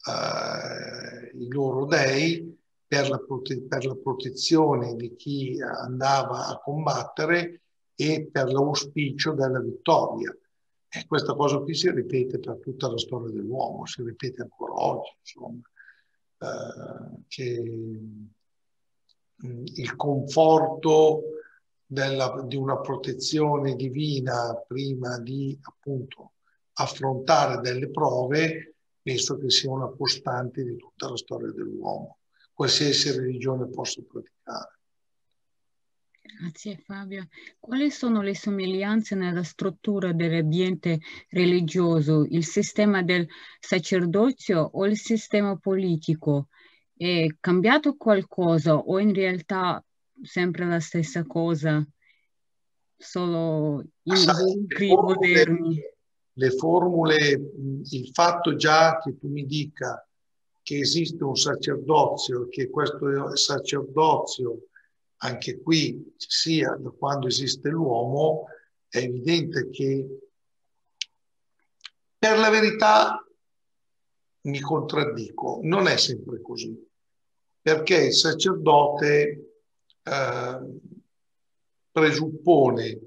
[0.06, 2.58] eh, i loro dei
[2.90, 7.62] per la, prote- per la protezione di chi andava a combattere
[7.94, 10.36] e per l'auspicio della vittoria.
[10.88, 15.12] E questa cosa qui si ripete per tutta la storia dell'uomo, si ripete ancora oggi,
[15.20, 15.60] insomma.
[16.38, 17.62] Eh, che
[19.46, 21.22] mm, il conforto
[21.86, 26.32] della, di una protezione divina prima di appunto
[26.72, 32.16] affrontare delle prove, penso che sia una costante di tutta la storia dell'uomo.
[32.60, 34.78] Qualsiasi religione possa praticare.
[36.20, 37.28] Grazie Fabio.
[37.58, 41.00] Quali sono le somiglianze nella struttura dell'ambiente
[41.30, 43.26] religioso, il sistema del
[43.58, 46.48] sacerdozio o il sistema politico?
[46.94, 49.82] È cambiato qualcosa o in realtà
[50.22, 51.82] sempre la stessa cosa,
[52.94, 55.80] solo in incontri moderni?
[56.34, 57.16] Le formule,
[57.90, 60.04] il fatto già che tu mi dica
[60.70, 64.68] che esiste un sacerdozio, che questo sacerdozio
[65.22, 68.44] anche qui sia da quando esiste l'uomo,
[68.88, 70.06] è evidente che
[72.16, 73.26] per la verità
[74.42, 76.72] mi contraddico, non è sempre così,
[77.60, 79.62] perché il sacerdote
[80.04, 80.80] eh,
[81.90, 83.00] presuppone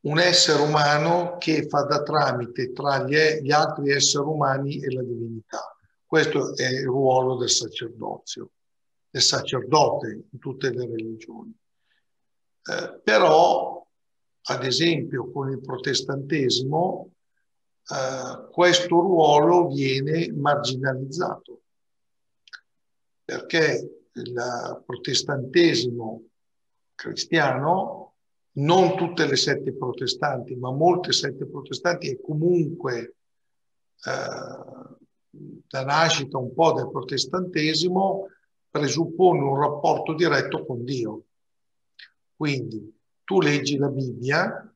[0.00, 5.02] un essere umano che fa da tramite tra gli, gli altri esseri umani e la
[5.02, 5.73] divinità.
[6.06, 8.50] Questo è il ruolo del sacerdozio
[9.14, 11.56] del sacerdote in tutte le religioni.
[12.64, 13.86] Eh, però,
[14.42, 17.12] ad esempio, con il protestantesimo,
[17.90, 21.60] eh, questo ruolo viene marginalizzato
[23.24, 26.24] perché il protestantesimo
[26.96, 28.14] cristiano,
[28.56, 33.16] non tutte le sette protestanti, ma molte sette protestanti e comunque
[34.04, 35.03] eh,
[35.68, 38.28] la nascita un po' del protestantesimo
[38.70, 41.24] presuppone un rapporto diretto con Dio.
[42.36, 42.92] Quindi
[43.24, 44.74] tu leggi la Bibbia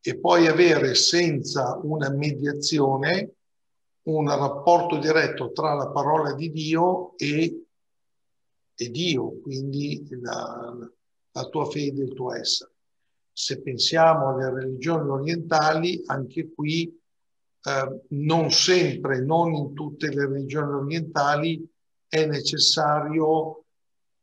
[0.00, 3.36] e puoi avere senza una mediazione
[4.06, 7.66] un rapporto diretto tra la parola di Dio e,
[8.74, 10.76] e Dio, quindi la,
[11.32, 12.70] la tua fede, il tuo essere.
[13.32, 16.96] Se pensiamo alle religioni orientali, anche qui
[17.66, 21.68] eh, non sempre, non in tutte le religioni orientali,
[22.06, 23.64] è necessario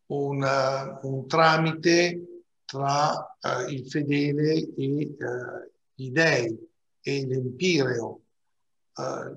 [0.05, 6.71] un, uh, un tramite tra uh, il fedele e uh, gli dei
[7.01, 8.21] e l'empireo.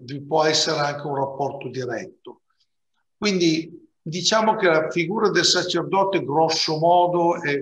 [0.02, 2.42] vi può essere anche un rapporto diretto.
[3.16, 7.61] Quindi diciamo che la figura del sacerdote grosso modo è,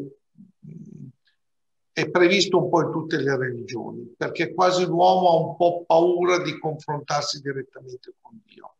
[1.94, 6.42] è previsto un po' in tutte le religioni, perché quasi l'uomo ha un po' paura
[6.42, 8.74] di confrontarsi direttamente con Dio.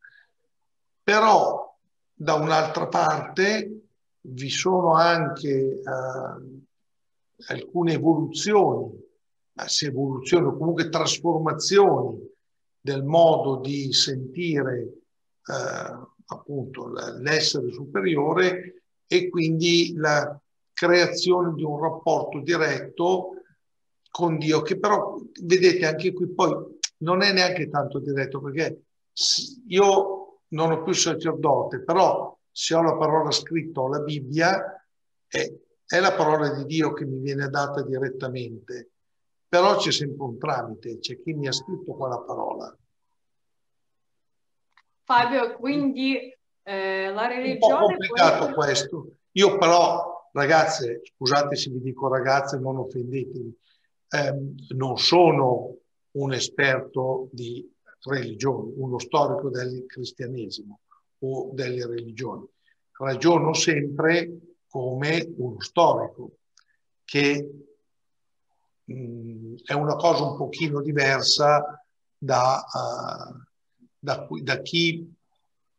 [1.00, 1.78] Però
[2.12, 3.82] da un'altra parte
[4.20, 5.82] vi sono anche eh,
[7.46, 9.00] alcune evoluzioni,
[9.64, 12.18] se evoluzioni o comunque trasformazioni
[12.80, 16.90] del modo di sentire eh, appunto
[17.20, 20.36] l'essere superiore e quindi la
[20.74, 23.30] creazione di un rapporto diretto
[24.10, 28.82] con Dio, che però vedete anche qui poi non è neanche tanto diretto perché
[29.68, 34.86] io non ho più sacerdote, però se ho la parola scritta o la Bibbia,
[35.26, 35.52] è,
[35.86, 38.90] è la parola di Dio che mi viene data direttamente.
[39.48, 42.76] Però c'è sempre un tramite, c'è chi mi ha scritto quella parola.
[45.02, 47.72] Fabio, quindi eh, la religione...
[47.72, 49.06] È un po' complicato questo.
[49.32, 53.56] Io però, ragazze, scusate se vi dico ragazze, non offendetevi,
[54.08, 55.76] ehm, non sono
[56.12, 57.68] un esperto di
[58.02, 60.80] religioni, uno storico del cristianesimo
[61.20, 62.46] o delle religioni.
[62.98, 66.38] Ragiono sempre come uno storico,
[67.04, 67.50] che
[68.84, 71.80] mh, mm, è una cosa un pochino diversa
[72.16, 73.40] da, uh,
[73.98, 75.12] da, da chi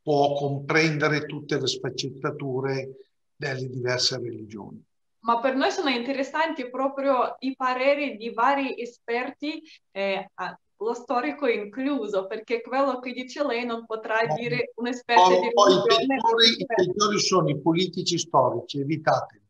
[0.02, 3.05] può comprendere tutte le sfaccettature
[3.36, 4.84] delle diverse religioni.
[5.20, 9.62] Ma per noi sono interessanti proprio i pareri di vari esperti
[9.92, 10.30] eh,
[10.78, 15.50] lo storico incluso, perché quello che dice lei non potrà eh, dire un esperto di
[15.52, 16.16] religione.
[16.60, 19.44] I peggiori sono i politici storici, evitateli.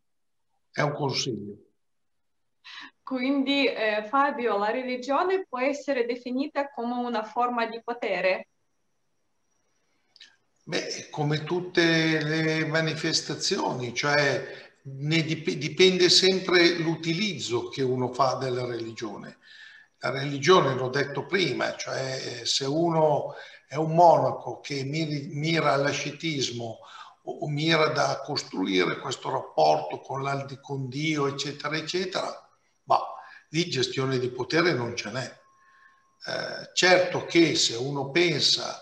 [0.71, 1.57] È un consiglio.
[3.03, 8.47] Quindi eh, Fabio, la religione può essere definita come una forma di potere?
[10.67, 18.65] Beh, come tutte le manifestazioni, cioè ne dip- dipende sempre l'utilizzo che uno fa della
[18.65, 19.37] religione
[20.05, 23.33] la religione, l'ho detto prima, cioè se uno
[23.67, 26.79] è un monaco che mira all'ascetismo
[27.23, 32.47] o mira da costruire questo rapporto con, con Dio, eccetera, eccetera,
[32.83, 32.99] ma
[33.49, 35.25] di gestione di potere non ce n'è.
[36.27, 38.81] Eh, certo che se uno pensa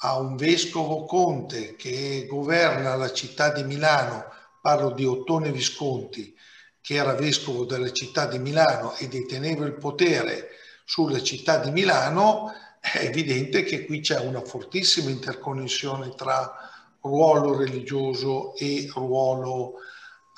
[0.00, 4.26] a un vescovo conte che governa la città di Milano,
[4.60, 6.36] parlo di Ottone Visconti,
[6.80, 10.50] che era vescovo della città di Milano e deteneva il potere
[10.84, 16.54] sulla città di Milano, è evidente che qui c'è una fortissima interconnessione tra
[17.00, 19.74] ruolo religioso e ruolo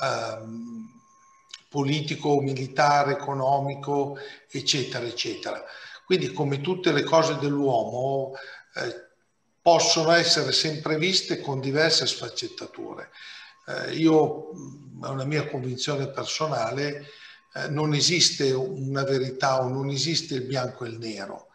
[0.02, 0.88] ehm,
[1.68, 4.16] politico, militare, economico,
[4.50, 5.62] eccetera, eccetera.
[6.04, 8.32] Quindi come tutte le cose dell'uomo
[8.74, 9.09] eh,
[9.62, 13.10] possono essere sempre viste con diverse sfaccettature.
[13.66, 14.50] Eh, io,
[15.02, 17.06] è una mia convinzione personale,
[17.54, 21.48] eh, non esiste una verità o non esiste il bianco e il nero.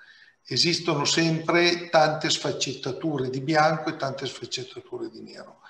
[0.47, 5.61] Esistono sempre tante sfaccettature di bianco e tante sfaccettature di nero.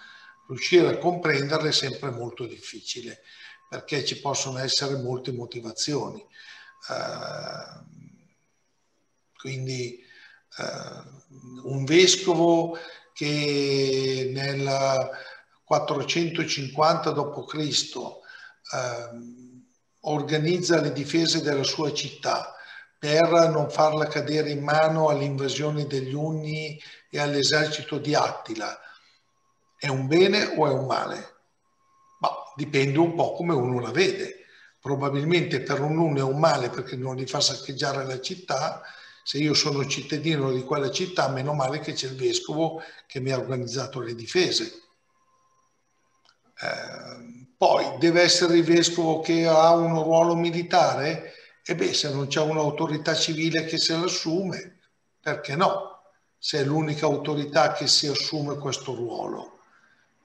[0.47, 3.21] Riuscire a comprenderle è sempre molto difficile
[3.69, 6.23] perché ci possono essere molte motivazioni.
[6.87, 7.83] Uh,
[9.37, 10.04] quindi
[10.57, 12.77] uh, un vescovo
[13.13, 15.09] che nel
[15.63, 17.95] 450 d.C.
[17.95, 19.63] Uh,
[20.01, 22.55] organizza le difese della sua città
[22.97, 26.79] per non farla cadere in mano alle invasioni degli Unni
[27.09, 28.79] e all'esercito di Attila.
[29.77, 31.33] È un bene o è un male?
[32.19, 34.45] Ma dipende un po' come uno la vede.
[34.79, 38.81] Probabilmente per un Unno è un male perché non gli fa saccheggiare la città.
[39.27, 43.31] Se io sono cittadino di quella città, meno male che c'è il vescovo che mi
[43.31, 44.65] ha organizzato le difese.
[46.61, 51.33] Eh, poi deve essere il vescovo che ha un ruolo militare?
[51.65, 54.81] E beh, se non c'è un'autorità civile che se l'assume,
[55.19, 56.03] perché no?
[56.37, 59.61] Se è l'unica autorità che si assume questo ruolo.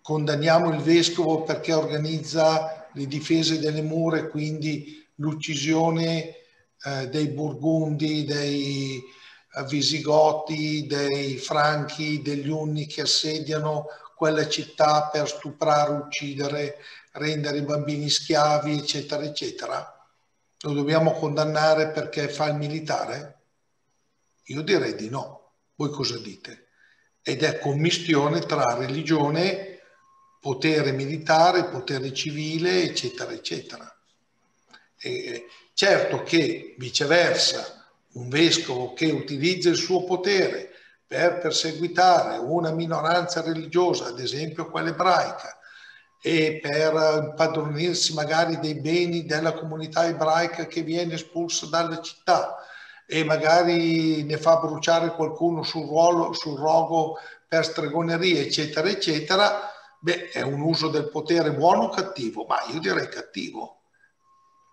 [0.03, 6.40] Condanniamo il vescovo perché organizza le difese delle mura e quindi l'uccisione
[6.85, 15.29] eh, dei burgundi, dei eh, visigoti, dei franchi, degli unni che assediano quella città per
[15.29, 16.77] stuprare, uccidere,
[17.13, 19.95] rendere i bambini schiavi, eccetera, eccetera
[20.63, 23.39] lo dobbiamo condannare perché fa il militare?
[24.45, 25.53] Io direi di no.
[25.77, 26.69] Voi cosa dite?
[27.23, 29.79] Ed è commistione tra religione,
[30.41, 33.91] potere militare, potere civile, eccetera, eccetera.
[34.99, 35.47] E
[35.81, 40.73] certo che viceversa un vescovo che utilizza il suo potere
[41.07, 45.57] per perseguitare una minoranza religiosa, ad esempio quella ebraica,
[46.21, 52.57] e per impadronirsi magari dei beni della comunità ebraica che viene espulsa dalla città
[53.07, 57.17] e magari ne fa bruciare qualcuno sul, ruolo, sul rogo
[57.49, 62.45] per stregoneria, eccetera, eccetera, beh, è un uso del potere buono o cattivo?
[62.45, 63.80] Ma io direi cattivo.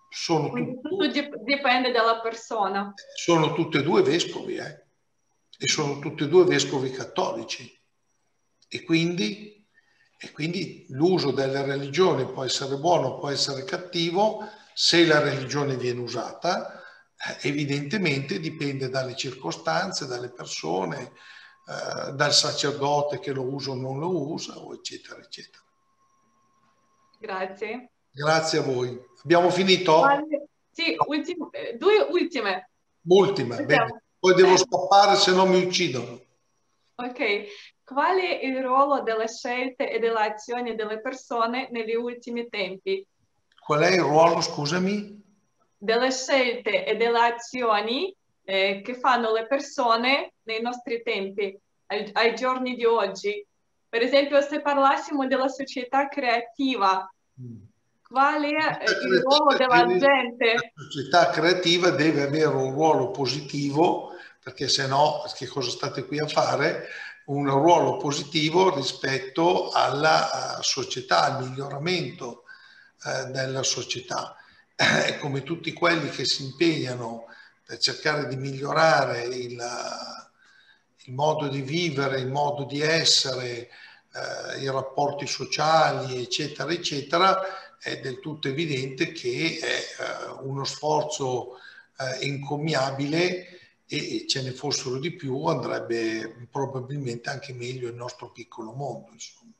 [0.08, 1.06] Sono Quindi tutto
[1.44, 2.92] dipende dalla persona.
[3.14, 4.86] Sono tutti e due vescovi, eh?
[5.58, 7.76] E sono tutti e due vescovi cattolici.
[8.68, 9.58] E quindi
[10.20, 16.00] e quindi l'uso delle religioni può essere buono, può essere cattivo, se la religione viene
[16.00, 16.82] usata,
[17.16, 21.12] eh, evidentemente dipende dalle circostanze, dalle persone,
[21.66, 25.62] eh, dal sacerdote che lo usa o non lo usa, eccetera, eccetera.
[27.20, 27.90] Grazie.
[28.18, 29.00] Grazie a voi.
[29.22, 30.02] Abbiamo finito?
[30.72, 32.70] Sì, ultime, eh, due ultime.
[33.02, 34.02] Ultime, bene.
[34.18, 36.20] Poi devo scappare se no mi uccidono.
[36.96, 37.46] Ok,
[37.84, 43.06] qual è il ruolo delle scelte e delle azioni delle persone negli ultimi tempi?
[43.64, 45.22] Qual è il ruolo, scusami?
[45.76, 48.12] Delle scelte e delle azioni
[48.42, 51.56] eh, che fanno le persone nei nostri tempi,
[51.86, 53.46] ai, ai, giorni di oggi.
[53.88, 57.08] Per esempio, se parlassimo della società creativa,
[57.40, 57.67] mm.
[58.08, 60.54] Qual è il ruolo della gente?
[60.74, 64.12] La società creativa deve avere un ruolo positivo
[64.48, 66.88] perché se no che cosa state qui a fare?
[67.26, 72.44] Un ruolo positivo rispetto alla eh, società, al miglioramento
[73.04, 74.34] eh, della società.
[74.74, 77.26] Eh, come tutti quelli che si impegnano
[77.62, 79.62] per cercare di migliorare il,
[81.04, 83.68] il modo di vivere, il modo di essere,
[84.14, 87.38] eh, i rapporti sociali, eccetera, eccetera,
[87.80, 91.56] è del tutto evidente che è eh, uno sforzo
[91.98, 98.72] eh, encomiabile e ce ne fossero di più andrebbe probabilmente anche meglio il nostro piccolo
[98.72, 99.10] mondo.
[99.12, 99.52] Insomma.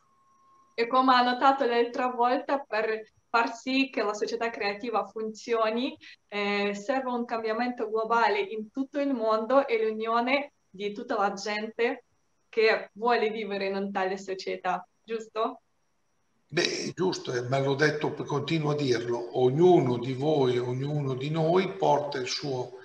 [0.74, 5.96] E come ha notato l'altra volta, per far sì che la società creativa funzioni,
[6.28, 12.04] eh, serve un cambiamento globale in tutto il mondo e l'unione di tutta la gente
[12.48, 15.62] che vuole vivere in tale società, giusto?
[16.50, 21.74] Beh, giusto, eh, me l'ho detto, continuo a dirlo, ognuno di voi, ognuno di noi
[21.76, 22.78] porta il suo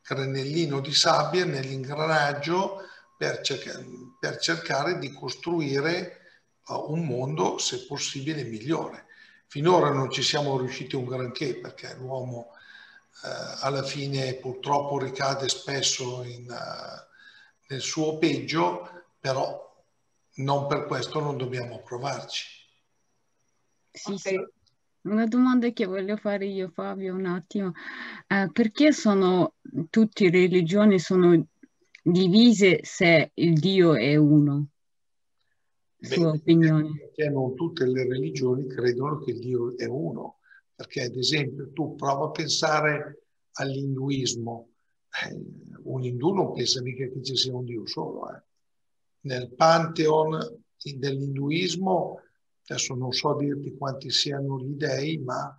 [0.00, 2.82] granellino di sabbia nell'ingranaggio
[3.16, 3.84] per, cerca,
[4.18, 6.20] per cercare di costruire
[6.68, 9.06] uh, un mondo, se possibile, migliore.
[9.48, 12.50] Finora non ci siamo riusciti un granché perché l'uomo
[13.24, 18.88] uh, alla fine purtroppo ricade spesso in, uh, nel suo peggio,
[19.18, 19.68] però
[20.34, 22.59] non per questo non dobbiamo provarci.
[23.90, 24.18] Sì, okay.
[24.18, 24.38] sì.
[25.02, 27.72] Una domanda che voglio fare io, Fabio, un attimo.
[28.26, 29.54] Eh, perché sono
[29.88, 31.46] tutte le religioni sono
[32.02, 34.68] divise se il Dio è uno?
[35.98, 36.98] Sua Beh, opinione.
[36.98, 40.38] Perché non tutte le religioni credono che Dio è uno.
[40.74, 43.22] Perché, ad esempio, tu prova a pensare
[43.52, 44.68] all'induismo.
[45.24, 45.36] Eh,
[45.84, 48.34] un indù non pensa mica che ci sia un Dio solo.
[48.34, 48.42] Eh.
[49.22, 50.62] Nel pantheon
[50.96, 52.20] dell'induismo
[52.70, 55.56] adesso non so dirti quanti siano gli dei, ma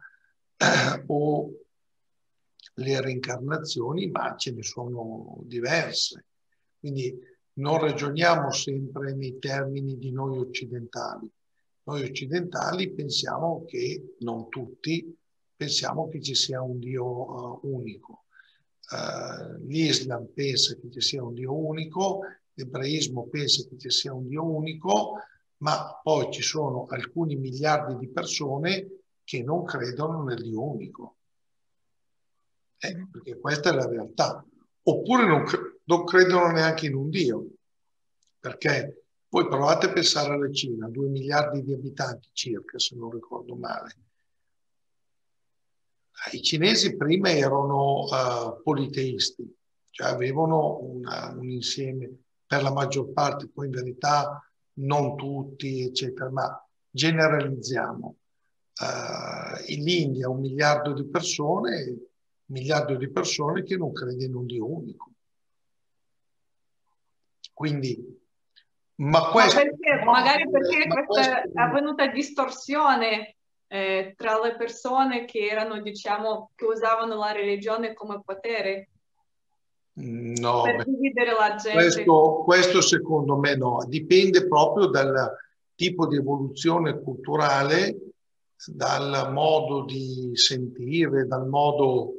[1.07, 1.51] o
[2.75, 6.25] le reincarnazioni, ma ce ne sono diverse.
[6.79, 7.19] Quindi
[7.53, 11.29] non ragioniamo sempre nei termini di noi occidentali.
[11.83, 15.13] Noi occidentali pensiamo che, non tutti,
[15.55, 18.25] pensiamo che ci sia un Dio uh, unico.
[18.89, 22.21] Uh, L'Islam pensa che ci sia un Dio unico,
[22.53, 25.17] l'ebraismo pensa che ci sia un Dio unico,
[25.61, 31.17] ma poi ci sono alcuni miliardi di persone che non credono nel Dio unico.
[32.77, 34.43] Eh, perché questa è la realtà.
[34.83, 35.45] Oppure non,
[35.83, 37.47] non credono neanche in un Dio.
[38.39, 43.55] Perché voi provate a pensare alla Cina, 2 miliardi di abitanti circa, se non ricordo
[43.55, 43.95] male.
[46.31, 49.55] I cinesi prima erano uh, politeisti,
[49.91, 52.11] cioè avevano una, un insieme,
[52.45, 54.43] per la maggior parte, poi in verità
[54.73, 58.15] non tutti, eccetera, ma generalizziamo.
[58.81, 61.97] Uh, in India un miliardo di persone, un
[62.45, 65.11] miliardo di persone che non credono in un Dio unico.
[67.53, 68.19] Quindi,
[68.95, 69.57] ma questo...
[69.57, 71.59] Ma perché, magari perché ma questa questo...
[71.59, 73.35] è avvenuta distorsione
[73.67, 78.89] eh, tra le persone che erano, diciamo, che usavano la religione come potere.
[80.03, 81.73] No, per dividere la gente.
[81.73, 85.31] Questo, questo secondo me no, dipende proprio dal
[85.75, 88.13] tipo di evoluzione culturale,
[88.65, 92.13] dal modo di sentire, dal modo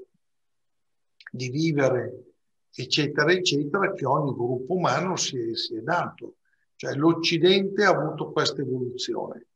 [1.30, 2.34] di vivere,
[2.74, 6.36] eccetera, eccetera, che ogni gruppo umano si è, si è dato.
[6.76, 9.46] Cioè l'Occidente ha avuto questa evoluzione.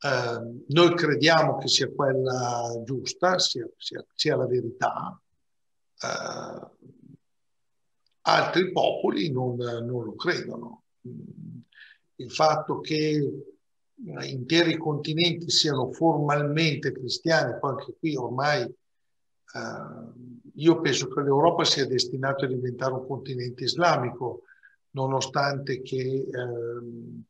[0.00, 5.21] Eh, noi crediamo che sia quella giusta, sia, sia, sia la verità,
[8.22, 10.84] altri popoli non, non, lo credono.
[12.16, 13.44] Il fatto che
[14.22, 20.12] interi continenti siano formalmente cristiani, poi anche qui ormai uh,
[20.54, 24.42] io penso che l'Europa sia destinata a diventare un continente islamico,
[24.90, 27.22] nonostante che uh,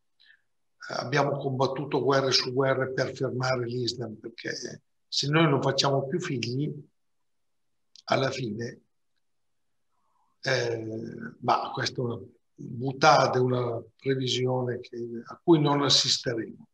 [0.99, 6.73] abbiamo combattuto guerre su guerre per fermare l'Islam, perché se noi non facciamo più figli,
[8.13, 8.81] alla fine,
[10.43, 10.85] eh,
[11.41, 16.69] ma questa è una previsione che, a cui non assisteremo.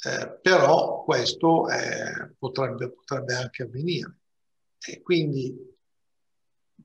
[0.00, 4.18] Eh, però questo eh, potrebbe, potrebbe, anche avvenire.
[4.78, 5.76] E quindi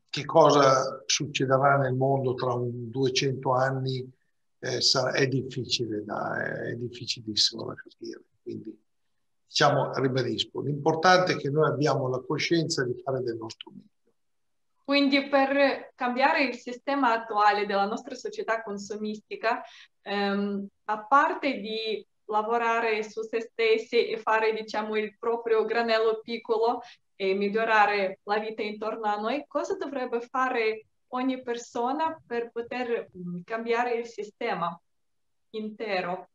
[0.10, 4.12] che cosa succederà nel mondo tra un 200 anni
[4.60, 8.24] eh, sarà, è difficile da, è difficilissimo da capire.
[8.42, 8.83] Quindi
[9.54, 13.92] diciamo, ribadisco, l'importante è che noi abbiamo la coscienza di fare del nostro meglio.
[14.84, 19.62] Quindi per cambiare il sistema attuale della nostra società consumistica,
[20.02, 26.82] ehm, a parte di lavorare su se stessi e fare diciamo il proprio granello piccolo
[27.16, 33.42] e migliorare la vita intorno a noi, cosa dovrebbe fare ogni persona per poter mm,
[33.46, 34.76] cambiare il sistema
[35.52, 36.30] intero?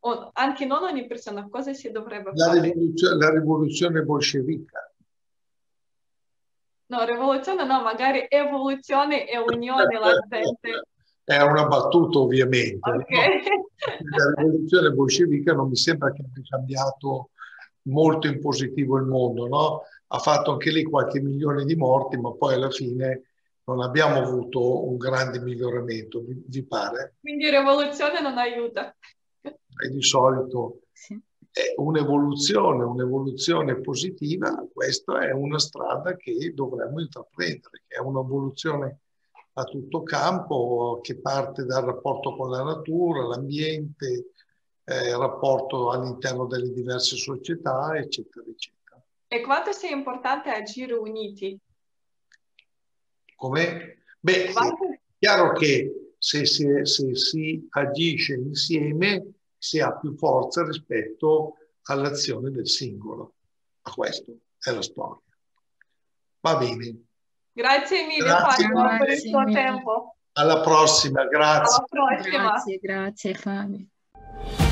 [0.00, 2.60] O anche non ogni persona, cosa si dovrebbe la fare?
[2.60, 4.92] Rivoluzione, la rivoluzione bolscevica.
[6.86, 10.86] No, rivoluzione no, magari evoluzione e unione la gente.
[11.24, 12.78] È una battuta ovviamente.
[12.88, 13.42] Okay.
[13.44, 14.16] No?
[14.16, 17.30] La rivoluzione bolscevica non mi sembra che abbia cambiato
[17.82, 19.82] molto in positivo il mondo, no?
[20.06, 23.24] Ha fatto anche lì qualche milione di morti, ma poi alla fine
[23.64, 27.16] non abbiamo avuto un grande miglioramento, vi, vi pare?
[27.20, 28.96] Quindi rivoluzione non aiuta
[29.78, 31.18] e di solito sì.
[31.50, 39.00] è un'evoluzione, un'evoluzione positiva, questa è una strada che dovremmo intraprendere, che è un'evoluzione
[39.54, 44.32] a tutto campo che parte dal rapporto con la natura, l'ambiente,
[44.84, 49.04] eh, il rapporto all'interno delle diverse società, eccetera, eccetera.
[49.26, 51.58] E quanto sia importante agire uniti?
[53.34, 54.04] Come?
[54.20, 54.84] Beh, quanto...
[54.84, 62.50] è chiaro che se si, se si agisce insieme si ha più forza rispetto all'azione
[62.50, 63.34] del singolo.
[63.82, 65.20] Ma questo è la storia.
[66.40, 67.02] Va bene.
[67.52, 68.68] Grazie mille Grazie.
[68.68, 70.16] Fabio per il tuo tempo.
[70.32, 71.76] Alla prossima, grazie.
[71.76, 72.42] Alla prossima.
[72.42, 74.67] Grazie, grazie Fabio.